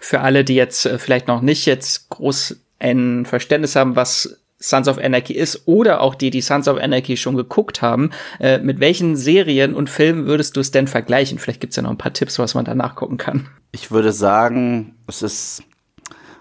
Für 0.00 0.20
alle, 0.20 0.44
die 0.44 0.54
jetzt 0.54 0.84
äh, 0.84 0.98
vielleicht 0.98 1.26
noch 1.26 1.40
nicht 1.40 1.64
jetzt 1.64 2.10
groß 2.10 2.60
ein 2.80 3.24
Verständnis 3.24 3.74
haben, 3.74 3.96
was 3.96 4.43
Sons 4.58 4.88
of 4.88 4.98
Anarchy 4.98 5.34
ist 5.34 5.66
oder 5.66 6.00
auch 6.00 6.14
die, 6.14 6.30
die 6.30 6.40
Sons 6.40 6.68
of 6.68 6.78
Anarchy 6.78 7.16
schon 7.16 7.36
geguckt 7.36 7.82
haben, 7.82 8.10
äh, 8.40 8.58
mit 8.58 8.80
welchen 8.80 9.16
Serien 9.16 9.74
und 9.74 9.90
Filmen 9.90 10.26
würdest 10.26 10.56
du 10.56 10.60
es 10.60 10.70
denn 10.70 10.86
vergleichen? 10.86 11.38
Vielleicht 11.38 11.60
gibt's 11.60 11.76
ja 11.76 11.82
noch 11.82 11.90
ein 11.90 11.98
paar 11.98 12.12
Tipps, 12.12 12.38
was 12.38 12.54
man 12.54 12.64
da 12.64 12.74
nachgucken 12.74 13.16
kann. 13.16 13.48
Ich 13.72 13.90
würde 13.90 14.12
sagen, 14.12 14.96
es 15.06 15.22
ist, 15.22 15.62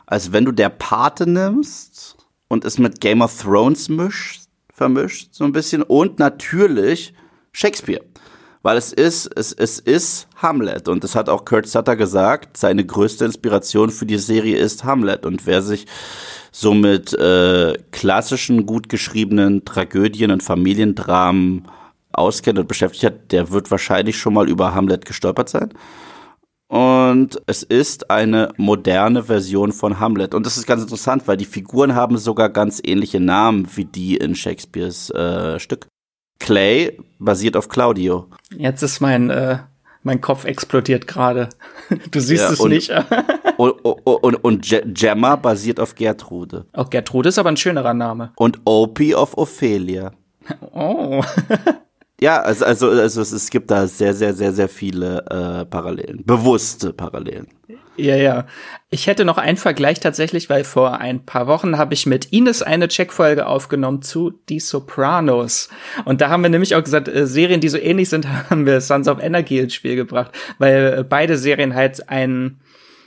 als 0.06 0.32
wenn 0.32 0.46
du 0.46 0.52
der 0.52 0.70
Pate 0.70 1.28
nimmst 1.30 2.18
und 2.48 2.66
es 2.66 2.78
mit 2.78 3.02
Game 3.02 3.22
of 3.22 3.42
Thrones 3.42 3.90
mischt, 3.90 4.44
vermischt, 4.72 5.30
so 5.34 5.44
ein 5.44 5.52
bisschen, 5.52 5.82
und 5.82 6.20
natürlich 6.20 7.14
Shakespeare 7.52 8.04
weil 8.64 8.78
es 8.78 8.92
ist, 8.94 9.28
es, 9.36 9.52
es 9.52 9.78
ist 9.78 10.28
Hamlet 10.38 10.88
und 10.88 11.04
das 11.04 11.16
hat 11.16 11.30
auch 11.30 11.46
Kurt 11.46 11.68
Sutter 11.68 11.96
gesagt, 11.96 12.58
seine 12.58 12.86
größte 12.86 13.26
Inspiration 13.26 13.92
für 13.92 14.06
die 14.06 14.18
Serie 14.18 14.58
ist 14.58 14.84
Hamlet 14.86 15.26
und 15.26 15.46
wer 15.46 15.62
sich 15.62 15.86
so 16.52 16.74
mit 16.74 17.14
äh, 17.14 17.78
klassischen, 17.92 18.66
gut 18.66 18.88
geschriebenen 18.88 19.66
Tragödien 19.66 20.32
und 20.32 20.42
Familiendramen 20.42 21.68
auskennt 22.14 22.58
und 22.58 22.68
beschäftigt 22.68 23.04
hat, 23.04 23.32
der 23.32 23.52
wird 23.52 23.70
wahrscheinlich 23.70 24.18
schon 24.18 24.34
mal 24.34 24.48
über 24.48 24.74
Hamlet 24.74 25.06
gestolpert 25.06 25.50
sein. 25.50 25.74
Und 26.68 27.40
es 27.46 27.62
ist 27.62 28.10
eine 28.10 28.50
moderne 28.58 29.24
Version 29.24 29.72
von 29.72 30.00
Hamlet. 30.00 30.34
Und 30.34 30.46
das 30.46 30.58
ist 30.58 30.66
ganz 30.66 30.82
interessant, 30.82 31.28
weil 31.28 31.38
die 31.38 31.46
Figuren 31.46 31.94
haben 31.94 32.18
sogar 32.18 32.50
ganz 32.50 32.82
ähnliche 32.84 33.20
Namen 33.20 33.68
wie 33.76 33.86
die 33.86 34.18
in 34.18 34.34
Shakespeares 34.34 35.12
äh, 35.12 35.60
Stück. 35.60 35.88
Clay 36.40 36.98
basiert 37.20 37.56
auf 37.56 37.70
Claudio. 37.70 38.28
Jetzt 38.58 38.82
ist 38.82 39.00
mein, 39.00 39.30
äh, 39.30 39.60
mein 40.04 40.22
Kopf 40.22 40.46
explodiert 40.46 41.08
gerade. 41.08 41.50
Du 42.12 42.20
siehst 42.20 42.44
ja, 42.44 42.52
es 42.52 42.60
und, 42.60 42.70
nicht. 42.70 42.92
und, 43.58 43.72
und, 43.72 44.36
und 44.44 44.76
Gemma 44.86 45.36
basiert 45.36 45.80
auf 45.80 45.96
Gertrude. 45.96 46.66
Auch 46.74 46.90
Gertrude 46.90 47.30
ist 47.30 47.40
aber 47.40 47.50
ein 47.50 47.58
schönerer 47.58 47.94
Name. 47.94 48.32
Und 48.36 48.60
Opie 48.66 49.16
auf 49.16 49.38
Ophelia. 49.38 50.12
Oh. 50.74 51.24
Ja, 52.20 52.42
also, 52.42 52.66
also, 52.66 52.90
also 52.90 53.22
es, 53.22 53.32
es 53.32 53.50
gibt 53.50 53.72
da 53.72 53.88
sehr, 53.88 54.14
sehr, 54.14 54.34
sehr, 54.34 54.52
sehr 54.52 54.68
viele 54.68 55.26
äh, 55.30 55.66
Parallelen. 55.66 56.24
Bewusste 56.26 56.92
Parallelen. 56.92 57.48
Ja, 57.96 58.16
ja. 58.16 58.48
Ich 58.90 59.08
hätte 59.08 59.24
noch 59.24 59.38
einen 59.38 59.58
Vergleich 59.58 60.00
tatsächlich, 60.00 60.50
weil 60.50 60.64
vor 60.64 61.00
ein 61.00 61.26
paar 61.26 61.48
Wochen 61.48 61.78
habe 61.78 61.94
ich 61.94 62.06
mit 62.06 62.26
Ines 62.32 62.64
eine 62.64 62.88
Checkfolge 62.88 63.46
aufgenommen 63.46 64.02
zu 64.02 64.32
Die 64.50 64.60
Sopranos. 64.60 65.70
Und 66.06 66.22
da 66.22 66.30
haben 66.30 66.42
wir 66.42 66.50
nämlich 66.50 66.76
auch 66.76 66.84
gesagt, 66.84 67.08
äh, 67.08 67.28
Serien, 67.28 67.62
die 67.62 67.70
so 67.70 67.78
ähnlich 67.78 68.10
sind, 68.10 68.28
haben 68.50 68.66
wir 68.66 68.82
Sons 68.82 69.08
of 69.08 69.22
Energy 69.22 69.60
ins 69.60 69.76
Spiel 69.76 69.96
gebracht, 69.96 70.32
weil 70.58 71.00
äh, 71.00 71.04
beide 71.04 71.38
Serien 71.38 71.76
halt 71.76 72.10
einen 72.10 72.60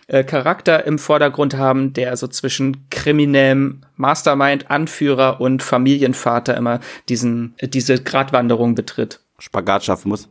äh, 0.07 0.23
Charakter 0.23 0.85
im 0.87 0.99
Vordergrund 0.99 1.57
haben, 1.57 1.93
der 1.93 2.17
so 2.17 2.29
zwischen 2.29 2.89
kriminellem 2.91 3.83
Mastermind, 3.97 4.71
Anführer 4.71 5.41
und 5.41 5.65
Familienvater 5.65 6.57
immer 6.57 6.81
diesen, 7.09 7.55
äh, 7.59 7.67
diese 7.67 8.01
Gratwanderung 8.03 8.77
betritt. 8.77 9.21
Spagat 9.39 9.85
schaffen 9.85 10.11
muss. 10.11 10.29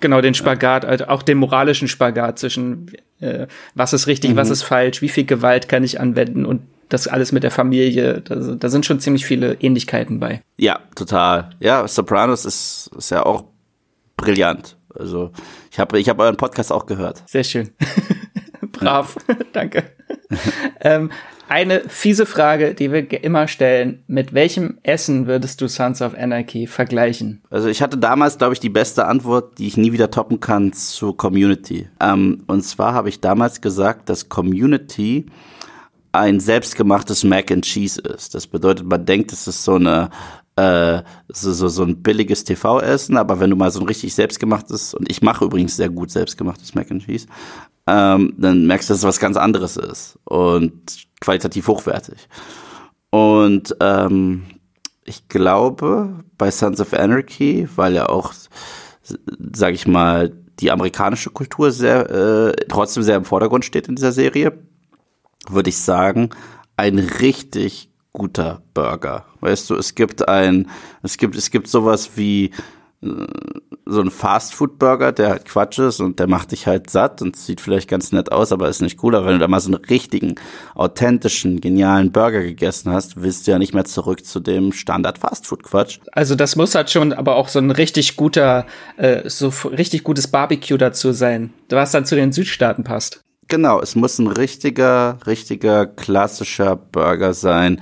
Genau, 0.00 0.20
den 0.20 0.34
Spagat, 0.34 0.84
also 0.84 1.06
auch 1.06 1.22
den 1.22 1.38
moralischen 1.38 1.88
Spagat 1.88 2.38
zwischen 2.38 2.92
äh, 3.20 3.46
was 3.74 3.92
ist 3.92 4.06
richtig, 4.06 4.32
mhm. 4.32 4.36
was 4.36 4.50
ist 4.50 4.62
falsch, 4.62 5.02
wie 5.02 5.08
viel 5.08 5.24
Gewalt 5.24 5.68
kann 5.68 5.84
ich 5.84 6.00
anwenden 6.00 6.46
und 6.46 6.62
das 6.88 7.06
alles 7.06 7.32
mit 7.32 7.42
der 7.42 7.50
Familie, 7.50 8.22
da, 8.22 8.36
da 8.36 8.68
sind 8.68 8.86
schon 8.86 9.00
ziemlich 9.00 9.26
viele 9.26 9.54
Ähnlichkeiten 9.60 10.20
bei. 10.20 10.42
Ja, 10.56 10.80
total. 10.94 11.50
Ja, 11.60 11.86
Sopranos 11.86 12.44
ist, 12.44 12.90
ist 12.96 13.10
ja 13.10 13.26
auch 13.26 13.44
brillant. 14.16 14.76
Also 14.94 15.30
ich 15.70 15.78
habe 15.78 15.98
ich 15.98 16.08
hab 16.08 16.18
euren 16.18 16.36
Podcast 16.36 16.72
auch 16.72 16.86
gehört. 16.86 17.22
Sehr 17.26 17.44
schön. 17.44 17.70
Brav, 18.72 19.16
danke. 19.52 19.84
ähm, 20.80 21.10
eine 21.48 21.82
fiese 21.88 22.26
Frage, 22.26 22.74
die 22.74 22.92
wir 22.92 23.24
immer 23.24 23.48
stellen. 23.48 24.02
Mit 24.06 24.34
welchem 24.34 24.78
Essen 24.82 25.26
würdest 25.26 25.60
du 25.60 25.68
Sons 25.68 26.02
of 26.02 26.14
Anarchy 26.14 26.66
vergleichen? 26.66 27.42
Also 27.50 27.68
ich 27.68 27.82
hatte 27.82 27.98
damals, 27.98 28.38
glaube 28.38 28.54
ich, 28.54 28.60
die 28.60 28.68
beste 28.68 29.06
Antwort, 29.06 29.58
die 29.58 29.66
ich 29.66 29.76
nie 29.76 29.92
wieder 29.92 30.10
toppen 30.10 30.40
kann, 30.40 30.72
zu 30.72 31.12
Community. 31.12 31.88
Ähm, 32.00 32.44
und 32.46 32.62
zwar 32.62 32.94
habe 32.94 33.08
ich 33.08 33.20
damals 33.20 33.60
gesagt, 33.60 34.08
dass 34.08 34.28
Community 34.28 35.26
ein 36.12 36.40
selbstgemachtes 36.40 37.24
Mac 37.24 37.50
and 37.50 37.64
Cheese 37.64 38.00
ist. 38.00 38.34
Das 38.34 38.46
bedeutet, 38.46 38.86
man 38.86 39.04
denkt, 39.04 39.32
es 39.32 39.46
ist 39.46 39.64
so 39.64 39.74
eine 39.74 40.10
äh, 40.56 41.02
so, 41.28 41.52
so, 41.52 41.68
so 41.68 41.84
ein 41.84 42.02
billiges 42.02 42.42
TV-Essen, 42.42 43.16
aber 43.16 43.38
wenn 43.38 43.50
du 43.50 43.56
mal 43.56 43.70
so 43.70 43.78
ein 43.80 43.86
richtig 43.86 44.14
selbstgemachtes, 44.14 44.92
und 44.92 45.08
ich 45.08 45.22
mache 45.22 45.44
übrigens 45.44 45.76
sehr 45.76 45.88
gut 45.88 46.10
selbstgemachtes 46.10 46.74
Mac 46.74 46.90
and 46.90 47.04
Cheese, 47.04 47.28
ähm, 47.86 48.34
dann 48.36 48.66
merkst 48.66 48.88
du, 48.88 48.92
dass 48.92 48.98
es 48.98 49.06
was 49.06 49.20
ganz 49.20 49.36
anderes 49.36 49.76
ist 49.76 50.18
und 50.24 51.07
qualitativ 51.20 51.68
hochwertig. 51.68 52.28
Und 53.10 53.76
ähm, 53.80 54.44
ich 55.04 55.28
glaube, 55.28 56.24
bei 56.36 56.50
Sons 56.50 56.80
of 56.80 56.92
Anarchy, 56.92 57.68
weil 57.76 57.94
ja 57.94 58.08
auch, 58.08 58.32
sag 59.54 59.74
ich 59.74 59.86
mal, 59.86 60.32
die 60.60 60.70
amerikanische 60.70 61.30
Kultur 61.30 61.70
sehr, 61.70 62.10
äh, 62.10 62.52
trotzdem 62.68 63.02
sehr 63.02 63.16
im 63.16 63.24
Vordergrund 63.24 63.64
steht 63.64 63.88
in 63.88 63.96
dieser 63.96 64.12
Serie, 64.12 64.58
würde 65.48 65.70
ich 65.70 65.78
sagen, 65.78 66.30
ein 66.76 66.98
richtig 66.98 67.90
guter 68.12 68.62
Burger. 68.74 69.24
Weißt 69.40 69.70
du, 69.70 69.76
es 69.76 69.94
gibt 69.94 70.28
ein, 70.28 70.68
es 71.02 71.16
gibt, 71.16 71.36
es 71.36 71.50
gibt 71.50 71.68
sowas 71.68 72.10
wie 72.16 72.50
so 73.00 74.00
ein 74.00 74.10
Fastfood-Burger, 74.10 75.12
der 75.12 75.30
halt 75.30 75.44
Quatsch 75.44 75.78
ist 75.78 76.00
und 76.00 76.18
der 76.18 76.26
macht 76.26 76.50
dich 76.50 76.66
halt 76.66 76.90
satt 76.90 77.22
und 77.22 77.36
sieht 77.36 77.60
vielleicht 77.60 77.88
ganz 77.88 78.10
nett 78.12 78.32
aus, 78.32 78.50
aber 78.50 78.68
ist 78.68 78.82
nicht 78.82 79.02
cool. 79.02 79.14
Aber 79.14 79.26
wenn 79.26 79.34
du 79.34 79.38
da 79.38 79.48
mal 79.48 79.60
so 79.60 79.68
einen 79.68 79.84
richtigen, 79.84 80.34
authentischen, 80.74 81.60
genialen 81.60 82.10
Burger 82.10 82.42
gegessen 82.42 82.92
hast, 82.92 83.22
willst 83.22 83.46
du 83.46 83.52
ja 83.52 83.58
nicht 83.58 83.72
mehr 83.72 83.84
zurück 83.84 84.26
zu 84.26 84.40
dem 84.40 84.72
Standard-Fastfood-Quatsch. 84.72 86.00
Also 86.12 86.34
das 86.34 86.56
muss 86.56 86.74
halt 86.74 86.90
schon 86.90 87.12
aber 87.12 87.36
auch 87.36 87.48
so 87.48 87.60
ein 87.60 87.70
richtig 87.70 88.16
guter, 88.16 88.66
äh, 88.96 89.28
so 89.28 89.52
richtig 89.64 90.02
gutes 90.02 90.28
Barbecue 90.28 90.76
dazu 90.76 91.12
sein, 91.12 91.52
was 91.70 91.92
dann 91.92 92.04
zu 92.04 92.16
den 92.16 92.32
Südstaaten 92.32 92.82
passt. 92.82 93.22
Genau, 93.46 93.80
es 93.80 93.94
muss 93.94 94.18
ein 94.18 94.26
richtiger, 94.26 95.18
richtiger, 95.26 95.86
klassischer 95.86 96.76
Burger 96.76 97.32
sein, 97.32 97.80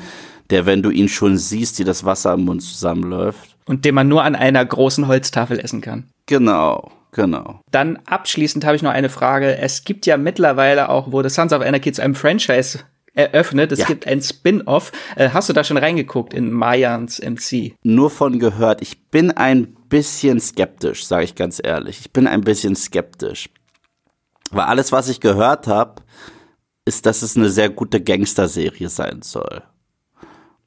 der, 0.50 0.66
wenn 0.66 0.82
du 0.82 0.90
ihn 0.90 1.08
schon 1.08 1.38
siehst, 1.38 1.80
dir 1.80 1.86
das 1.86 2.04
Wasser 2.04 2.34
im 2.34 2.44
Mund 2.44 2.62
zusammenläuft 2.62 3.55
und 3.66 3.84
den 3.84 3.94
man 3.94 4.08
nur 4.08 4.22
an 4.22 4.34
einer 4.34 4.64
großen 4.64 5.06
Holztafel 5.06 5.58
essen 5.58 5.80
kann. 5.80 6.04
Genau, 6.26 6.90
genau. 7.12 7.60
Dann 7.70 7.98
abschließend 8.06 8.64
habe 8.64 8.76
ich 8.76 8.82
noch 8.82 8.90
eine 8.90 9.08
Frage. 9.08 9.58
Es 9.58 9.84
gibt 9.84 10.06
ja 10.06 10.16
mittlerweile 10.16 10.88
auch, 10.88 11.12
wurde 11.12 11.30
Sons 11.30 11.52
of 11.52 11.62
Anarchy 11.62 11.92
zu 11.92 12.02
einem 12.02 12.14
Franchise 12.14 12.80
eröffnet. 13.16 13.72
Es 13.72 13.80
ja. 13.80 13.86
gibt 13.86 14.06
ein 14.06 14.22
Spin-off. 14.22 14.92
Äh, 15.16 15.30
hast 15.30 15.48
du 15.48 15.52
da 15.52 15.64
schon 15.64 15.78
reingeguckt 15.78 16.34
in 16.34 16.52
Mayans 16.52 17.20
MC? 17.20 17.74
Nur 17.82 18.10
von 18.10 18.38
gehört. 18.38 18.82
Ich 18.82 19.08
bin 19.08 19.30
ein 19.30 19.74
bisschen 19.88 20.38
skeptisch, 20.38 21.06
sage 21.06 21.24
ich 21.24 21.34
ganz 21.34 21.60
ehrlich. 21.62 22.00
Ich 22.00 22.12
bin 22.12 22.26
ein 22.26 22.42
bisschen 22.42 22.76
skeptisch. 22.76 23.48
Weil 24.50 24.64
alles, 24.64 24.92
was 24.92 25.08
ich 25.08 25.20
gehört 25.20 25.66
habe, 25.66 26.02
ist, 26.84 27.06
dass 27.06 27.22
es 27.22 27.36
eine 27.36 27.50
sehr 27.50 27.68
gute 27.68 28.00
Gangster-Serie 28.00 28.88
sein 28.88 29.22
soll. 29.22 29.62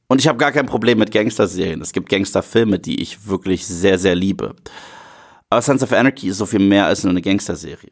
Und 0.10 0.20
ich 0.20 0.28
habe 0.28 0.40
gar 0.40 0.52
kein 0.52 0.66
Problem 0.66 0.98
mit 0.98 1.12
Gangster-Serien. 1.12 1.82
Es 1.82 1.94
gibt 1.94 2.10
Gangster-Filme, 2.10 2.80
die 2.80 3.00
ich 3.00 3.28
wirklich 3.28 3.66
sehr, 3.66 4.00
sehr 4.00 4.16
liebe. 4.16 4.56
Aber 5.52 5.62
Sons 5.62 5.84
of 5.84 5.94
Anarchy 5.94 6.30
ist 6.30 6.40
so 6.40 6.48
viel 6.48 6.60
mehr 6.60 6.88
als 6.88 7.04
nur 7.04 7.12
eine 7.12 7.22
Gangster-Serie. 7.22 7.92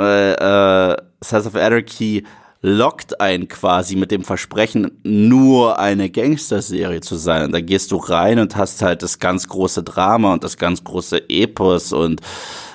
Äh, 0.00 0.32
äh, 0.32 0.96
Sons 1.20 1.46
of 1.46 1.56
Anarchy 1.56 2.24
lockt 2.62 3.20
einen 3.20 3.48
quasi 3.48 3.96
mit 3.96 4.12
dem 4.12 4.22
Versprechen, 4.22 5.00
nur 5.02 5.80
eine 5.80 6.10
Gangster-Serie 6.10 7.00
zu 7.00 7.16
sein. 7.16 7.44
Und 7.44 7.52
da 7.52 7.60
gehst 7.60 7.90
du 7.90 7.96
rein 7.96 8.38
und 8.38 8.54
hast 8.54 8.82
halt 8.82 9.02
das 9.02 9.18
ganz 9.18 9.48
große 9.48 9.82
Drama 9.82 10.32
und 10.32 10.44
das 10.44 10.56
ganz 10.56 10.84
große 10.84 11.28
Epos 11.28 11.92
und 11.92 12.20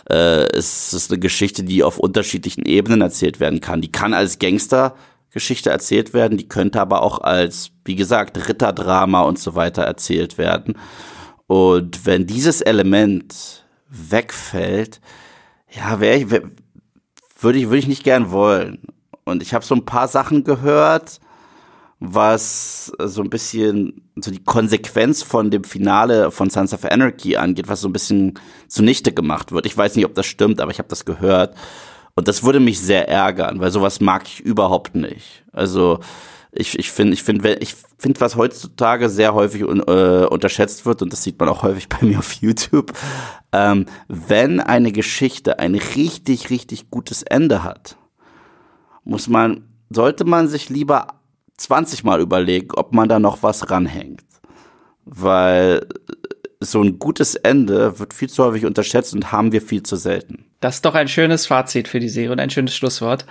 äh, 0.09 0.43
es 0.55 0.93
ist 0.93 1.09
eine 1.09 1.19
Geschichte, 1.19 1.63
die 1.63 1.83
auf 1.83 1.99
unterschiedlichen 1.99 2.65
Ebenen 2.65 3.01
erzählt 3.01 3.39
werden 3.39 3.61
kann. 3.61 3.81
Die 3.81 3.91
kann 3.91 4.13
als 4.13 4.39
Gangster 4.39 4.95
Geschichte 5.31 5.69
erzählt 5.69 6.13
werden, 6.13 6.37
die 6.37 6.47
könnte 6.47 6.81
aber 6.81 7.01
auch 7.01 7.19
als, 7.19 7.71
wie 7.85 7.95
gesagt, 7.95 8.47
Ritterdrama 8.49 9.21
und 9.21 9.39
so 9.39 9.55
weiter 9.55 9.83
erzählt 9.83 10.37
werden. 10.37 10.77
Und 11.47 12.05
wenn 12.05 12.27
dieses 12.27 12.61
Element 12.61 13.65
wegfällt, 13.89 15.01
ja, 15.69 15.99
wäre 15.99 16.17
ich, 16.17 16.31
wär, 16.31 16.43
würde 17.39 17.59
ich, 17.59 17.65
würde 17.65 17.77
ich 17.77 17.87
nicht 17.87 18.03
gern 18.03 18.31
wollen. 18.31 18.79
Und 19.23 19.41
ich 19.41 19.53
habe 19.53 19.65
so 19.65 19.75
ein 19.75 19.85
paar 19.85 20.07
Sachen 20.07 20.43
gehört, 20.43 21.19
was 21.99 22.91
so 22.99 23.21
ein 23.21 23.29
bisschen 23.29 24.09
so 24.15 24.31
die 24.31 24.43
Konsequenz 24.43 25.21
von 25.21 25.51
dem 25.51 25.63
Finale 25.63 26.31
von 26.31 26.49
Sons 26.49 26.73
of 26.73 26.83
Anarchy 26.83 27.37
angeht, 27.37 27.67
was 27.67 27.81
so 27.81 27.87
ein 27.87 27.93
bisschen 27.93 28.33
zunichte 28.67 29.13
gemacht 29.13 29.51
wird. 29.51 29.65
Ich 29.67 29.77
weiß 29.77 29.95
nicht, 29.95 30.05
ob 30.05 30.15
das 30.15 30.25
stimmt, 30.25 30.59
aber 30.59 30.71
ich 30.71 30.79
habe 30.79 30.89
das 30.89 31.05
gehört. 31.05 31.55
Und 32.15 32.27
das 32.27 32.43
würde 32.43 32.59
mich 32.59 32.79
sehr 32.79 33.07
ärgern, 33.07 33.59
weil 33.59 33.71
sowas 33.71 33.99
mag 33.99 34.27
ich 34.27 34.41
überhaupt 34.41 34.95
nicht. 34.95 35.43
Also 35.51 35.99
ich 36.51 36.77
ich 36.77 36.91
finde, 36.91 37.13
ich 37.13 37.23
finde, 37.23 37.53
ich 37.55 37.75
finde, 37.97 38.19
was 38.19 38.35
heutzutage 38.35 39.09
sehr 39.09 39.33
häufig 39.33 39.63
un, 39.63 39.79
äh, 39.79 40.25
unterschätzt 40.29 40.85
wird, 40.85 41.01
und 41.01 41.13
das 41.13 41.23
sieht 41.23 41.39
man 41.39 41.49
auch 41.49 41.63
häufig 41.63 41.87
bei 41.89 42.05
mir 42.05 42.19
auf 42.19 42.33
YouTube, 42.33 42.93
ähm, 43.53 43.85
wenn 44.07 44.59
eine 44.59 44.91
Geschichte 44.91 45.59
ein 45.59 45.75
richtig, 45.75 46.49
richtig 46.49 46.89
gutes 46.89 47.23
Ende 47.23 47.63
hat, 47.63 47.95
muss 49.03 49.27
man, 49.27 49.69
sollte 49.89 50.25
man 50.25 50.47
sich 50.47 50.69
lieber 50.69 51.07
20 51.57 52.03
Mal 52.03 52.19
überlegen, 52.21 52.69
ob 52.75 52.93
man 52.93 53.07
da 53.07 53.19
noch 53.19 53.43
was 53.43 53.69
ranhängt. 53.69 54.23
Weil 55.05 55.87
so 56.61 56.81
ein 56.81 56.99
gutes 56.99 57.35
Ende 57.35 57.99
wird 57.99 58.13
viel 58.13 58.29
zu 58.29 58.45
häufig 58.45 58.65
unterschätzt 58.65 59.13
und 59.13 59.31
haben 59.31 59.51
wir 59.51 59.61
viel 59.61 59.83
zu 59.83 59.95
selten. 59.95 60.45
Das 60.59 60.75
ist 60.75 60.85
doch 60.85 60.93
ein 60.93 61.07
schönes 61.07 61.47
Fazit 61.47 61.87
für 61.87 61.99
die 61.99 62.07
Serie 62.07 62.31
und 62.31 62.39
ein 62.39 62.51
schönes 62.51 62.75
Schlusswort. 62.75 63.25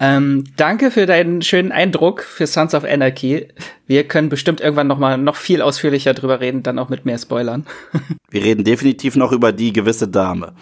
Ähm, 0.00 0.44
danke 0.56 0.92
für 0.92 1.06
deinen 1.06 1.42
schönen 1.42 1.72
Eindruck 1.72 2.22
für 2.22 2.46
Sons 2.46 2.72
of 2.74 2.84
Anarchy. 2.84 3.48
Wir 3.88 4.04
können 4.04 4.28
bestimmt 4.28 4.60
irgendwann 4.60 4.86
noch 4.86 4.98
mal 4.98 5.18
noch 5.18 5.34
viel 5.34 5.60
ausführlicher 5.60 6.14
drüber 6.14 6.40
reden, 6.40 6.62
dann 6.62 6.78
auch 6.78 6.88
mit 6.88 7.04
mehr 7.04 7.18
Spoilern. 7.18 7.66
wir 8.30 8.44
reden 8.44 8.62
definitiv 8.62 9.16
noch 9.16 9.32
über 9.32 9.50
die 9.50 9.72
gewisse 9.72 10.06
Dame. 10.06 10.52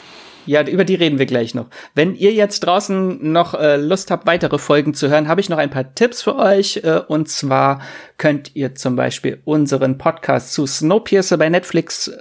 Ja, 0.46 0.62
über 0.66 0.85
die 0.85 0.94
reden 0.94 1.18
wir 1.18 1.26
gleich 1.26 1.54
noch. 1.54 1.66
Wenn 1.94 2.14
ihr 2.14 2.32
jetzt 2.32 2.61
draußen 2.61 3.32
noch 3.32 3.54
äh, 3.54 3.76
Lust 3.76 4.11
habt, 4.11 4.26
weitere 4.26 4.59
Folgen 4.59 4.94
zu 4.94 5.09
hören, 5.09 5.28
habe 5.28 5.40
ich 5.40 5.48
noch 5.48 5.59
ein 5.59 5.70
paar 5.70 5.94
Tipps 5.94 6.22
für 6.22 6.37
euch. 6.37 6.80
Äh, 6.85 7.00
und 7.09 7.28
zwar 7.28 7.80
könnt 8.16 8.54
ihr 8.54 8.74
zum 8.74 8.96
Beispiel 8.96 9.40
unseren 9.44 9.98
Podcast 9.98 10.52
zu 10.54 10.66
Snowpiercer 10.66 11.37
bei 11.37 11.48
Netflix 11.48 12.12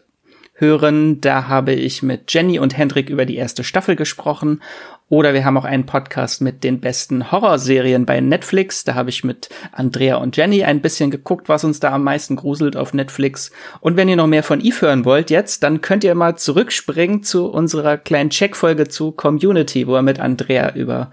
hören. 0.56 1.22
Da 1.22 1.48
habe 1.48 1.74
ich 1.74 2.02
mit 2.02 2.34
Jenny 2.34 2.60
und 2.60 2.78
Hendrik 2.78 3.10
über 3.10 3.26
die 3.26 3.36
erste 3.36 3.64
Staffel 3.64 3.96
gesprochen. 3.96 4.62
Oder 5.08 5.36
wir 5.36 5.46
haben 5.46 5.58
auch 5.58 5.66
einen 5.66 5.86
Podcast 5.86 6.42
mit 6.42 6.64
den 6.64 6.80
besten 6.80 7.32
Horrorserien 7.32 8.08
bei 8.08 8.22
Netflix. 8.22 8.84
Da 8.84 8.96
habe 8.96 9.12
ich 9.12 9.24
mit 9.24 9.50
Andrea 9.72 10.16
und 10.16 10.36
Jenny 10.36 10.64
ein 10.64 10.82
bisschen 10.82 11.12
geguckt, 11.12 11.48
was 11.48 11.64
uns 11.64 11.80
da 11.80 11.92
am 11.92 12.04
meisten 12.04 12.36
gruselt 12.36 12.76
auf 12.76 12.94
Netflix. 12.94 13.52
Und 13.82 13.98
wenn 13.98 14.10
ihr 14.10 14.16
noch 14.16 14.26
mehr 14.26 14.42
von 14.42 14.62
Eve 14.62 14.82
hören 14.82 15.06
wollt 15.06 15.30
jetzt, 15.30 15.62
dann 15.62 15.82
könnt 15.82 16.04
ihr 16.04 16.16
mal 16.16 16.38
zurückspringen 16.38 17.22
zu 17.22 17.48
unserer 17.48 17.98
kleinen 17.98 18.32
Checkfolge 18.32 18.88
zu 18.88 19.12
Community, 19.12 19.86
wo 19.86 19.96
er 19.96 20.02
mit 20.02 20.20
Andrea 20.20 20.74
über 20.74 21.12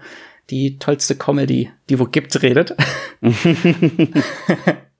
die 0.49 0.79
tollste 0.79 1.15
Comedy, 1.15 1.71
die 1.89 1.99
wo 1.99 2.05
gibt, 2.05 2.41
redet. 2.41 2.75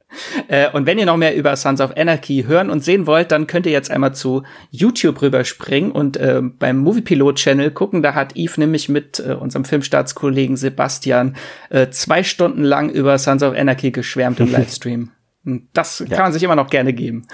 Äh, 0.48 0.70
und 0.72 0.86
wenn 0.86 0.98
ihr 0.98 1.06
noch 1.06 1.18
mehr 1.18 1.36
über 1.36 1.56
Sons 1.56 1.82
of 1.82 1.96
Anarchy 1.98 2.46
hören 2.48 2.70
und 2.70 2.84
sehen 2.84 3.08
wollt, 3.08 3.32
dann 3.32 3.48
könnt 3.48 3.66
ihr 3.66 3.72
jetzt 3.72 3.92
einmal 3.92 4.14
zu 4.14 4.44
YouTube 4.72 5.22
rüberspringen 5.22 5.92
und 5.92 6.18
äh, 6.18 6.42
beim 6.42 6.78
Moviepilot 6.78 7.36
Channel 7.36 7.72
gucken. 7.72 8.02
Da 8.02 8.14
hat 8.14 8.36
Eve 8.36 8.60
nämlich 8.60 8.90
mit 8.90 9.20
äh, 9.20 9.34
unserem 9.34 9.66
Filmstaatskollegen 9.66 10.58
Sebastian 10.58 11.36
äh, 11.70 11.90
zwei 11.90 12.24
Stunden 12.24 12.64
lang 12.64 12.90
über 12.90 13.18
Sons 13.18 13.44
of 13.44 13.56
Anarchy 13.56 13.92
geschwärmt 13.92 14.40
im 14.40 14.52
Livestream. 14.52 15.12
Das 15.74 16.00
ja. 16.00 16.06
kann 16.06 16.26
man 16.26 16.34
sich 16.34 16.44
immer 16.44 16.56
noch 16.56 16.70
gerne 16.70 16.94
geben. 16.94 17.28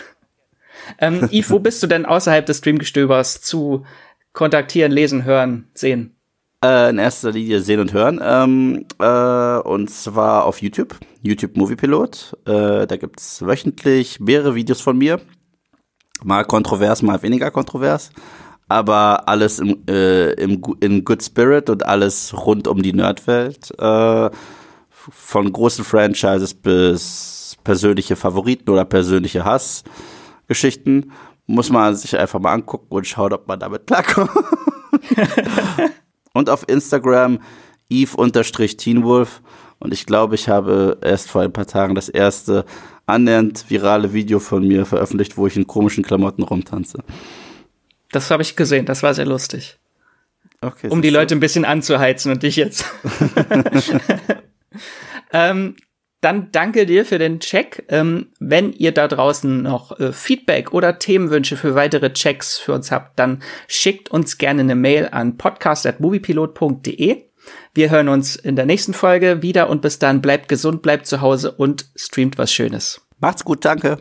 Ähm, 0.97 1.27
Eve, 1.31 1.49
wo 1.49 1.59
bist 1.59 1.83
du 1.83 1.87
denn 1.87 2.05
außerhalb 2.05 2.45
des 2.45 2.59
Streamgestöbers 2.59 3.41
zu 3.41 3.85
kontaktieren, 4.33 4.91
lesen, 4.91 5.23
hören, 5.25 5.67
sehen? 5.73 6.15
Äh, 6.63 6.89
in 6.89 6.97
erster 6.97 7.31
Linie 7.31 7.61
sehen 7.61 7.79
und 7.79 7.93
hören. 7.93 8.19
Ähm, 8.21 8.85
äh, 8.99 9.59
und 9.59 9.89
zwar 9.89 10.45
auf 10.45 10.61
YouTube, 10.61 10.99
YouTube 11.21 11.55
Movie 11.55 11.77
Pilot. 11.77 12.37
Äh, 12.45 12.85
da 12.85 12.97
gibt's 12.97 13.41
wöchentlich 13.41 14.19
mehrere 14.19 14.55
Videos 14.55 14.81
von 14.81 14.97
mir. 14.97 15.21
Mal 16.21 16.43
kontrovers, 16.43 17.01
mal 17.01 17.21
weniger 17.21 17.49
kontrovers. 17.49 18.11
Aber 18.67 19.29
alles 19.29 19.59
im, 19.59 19.83
äh, 19.87 20.33
im, 20.33 20.61
in 20.81 21.05
Good 21.05 21.23
Spirit 21.23 21.69
und 21.69 21.85
alles 21.85 22.33
rund 22.45 22.67
um 22.67 22.81
die 22.81 22.93
Nerdwelt. 22.93 23.71
Äh, 23.79 24.29
von 24.89 25.53
großen 25.53 25.85
Franchises 25.85 26.53
bis 26.53 27.57
persönliche 27.63 28.17
Favoriten 28.17 28.69
oder 28.69 28.83
persönliche 28.83 29.45
Hassgeschichten. 29.45 31.13
Muss 31.47 31.69
man 31.69 31.95
sich 31.95 32.19
einfach 32.19 32.39
mal 32.41 32.51
angucken 32.51 32.87
und 32.89 33.07
schauen, 33.07 33.31
ob 33.31 33.47
man 33.47 33.61
damit 33.61 33.87
klarkommt. 33.87 34.29
und 36.33 36.49
auf 36.49 36.67
Instagram 36.67 37.39
eve-teenwolf. 37.89 39.41
Und 39.79 39.93
ich 39.93 40.05
glaube, 40.05 40.35
ich 40.35 40.49
habe 40.49 40.97
erst 41.01 41.29
vor 41.29 41.41
ein 41.41 41.53
paar 41.53 41.65
Tagen 41.65 41.95
das 41.95 42.09
erste 42.09 42.65
annähernd 43.05 43.65
virale 43.69 44.13
Video 44.13 44.39
von 44.39 44.67
mir 44.67 44.85
veröffentlicht, 44.85 45.37
wo 45.37 45.47
ich 45.47 45.55
in 45.55 45.65
komischen 45.65 46.03
Klamotten 46.03 46.43
rumtanze. 46.43 47.03
Das 48.11 48.29
habe 48.29 48.43
ich 48.43 48.55
gesehen, 48.55 48.85
das 48.85 49.03
war 49.03 49.13
sehr 49.13 49.25
lustig. 49.25 49.79
Okay, 50.61 50.89
um 50.89 51.01
die 51.01 51.09
Leute 51.09 51.35
ein 51.35 51.39
bisschen 51.39 51.63
anzuheizen 51.63 52.31
und 52.31 52.43
dich 52.43 52.57
jetzt. 52.57 52.85
ähm, 55.33 55.75
dann 56.21 56.51
danke 56.51 56.85
dir 56.85 57.05
für 57.05 57.17
den 57.17 57.39
Check. 57.39 57.85
Ähm, 57.89 58.27
wenn 58.39 58.73
ihr 58.73 58.91
da 58.91 59.07
draußen 59.07 59.61
noch 59.61 59.99
äh, 59.99 60.11
Feedback 60.11 60.73
oder 60.73 60.99
Themenwünsche 60.99 61.57
für 61.57 61.75
weitere 61.75 62.11
Checks 62.13 62.57
für 62.57 62.73
uns 62.73 62.91
habt, 62.91 63.17
dann 63.17 63.41
schickt 63.67 64.09
uns 64.11 64.37
gerne 64.37 64.61
eine 64.61 64.75
Mail 64.75 65.09
an 65.11 65.37
podcast.moviepilot.de. 65.37 67.23
Wir 67.73 67.89
hören 67.89 68.09
uns 68.09 68.35
in 68.35 68.55
der 68.55 68.65
nächsten 68.65 68.93
Folge 68.93 69.41
wieder 69.41 69.69
und 69.69 69.81
bis 69.81 69.99
dann 69.99 70.21
bleibt 70.21 70.49
gesund, 70.49 70.81
bleibt 70.81 71.07
zu 71.07 71.21
Hause 71.21 71.51
und 71.51 71.85
streamt 71.95 72.37
was 72.37 72.51
Schönes. 72.51 73.01
Macht's 73.19 73.43
gut, 73.43 73.65
danke. 73.65 73.97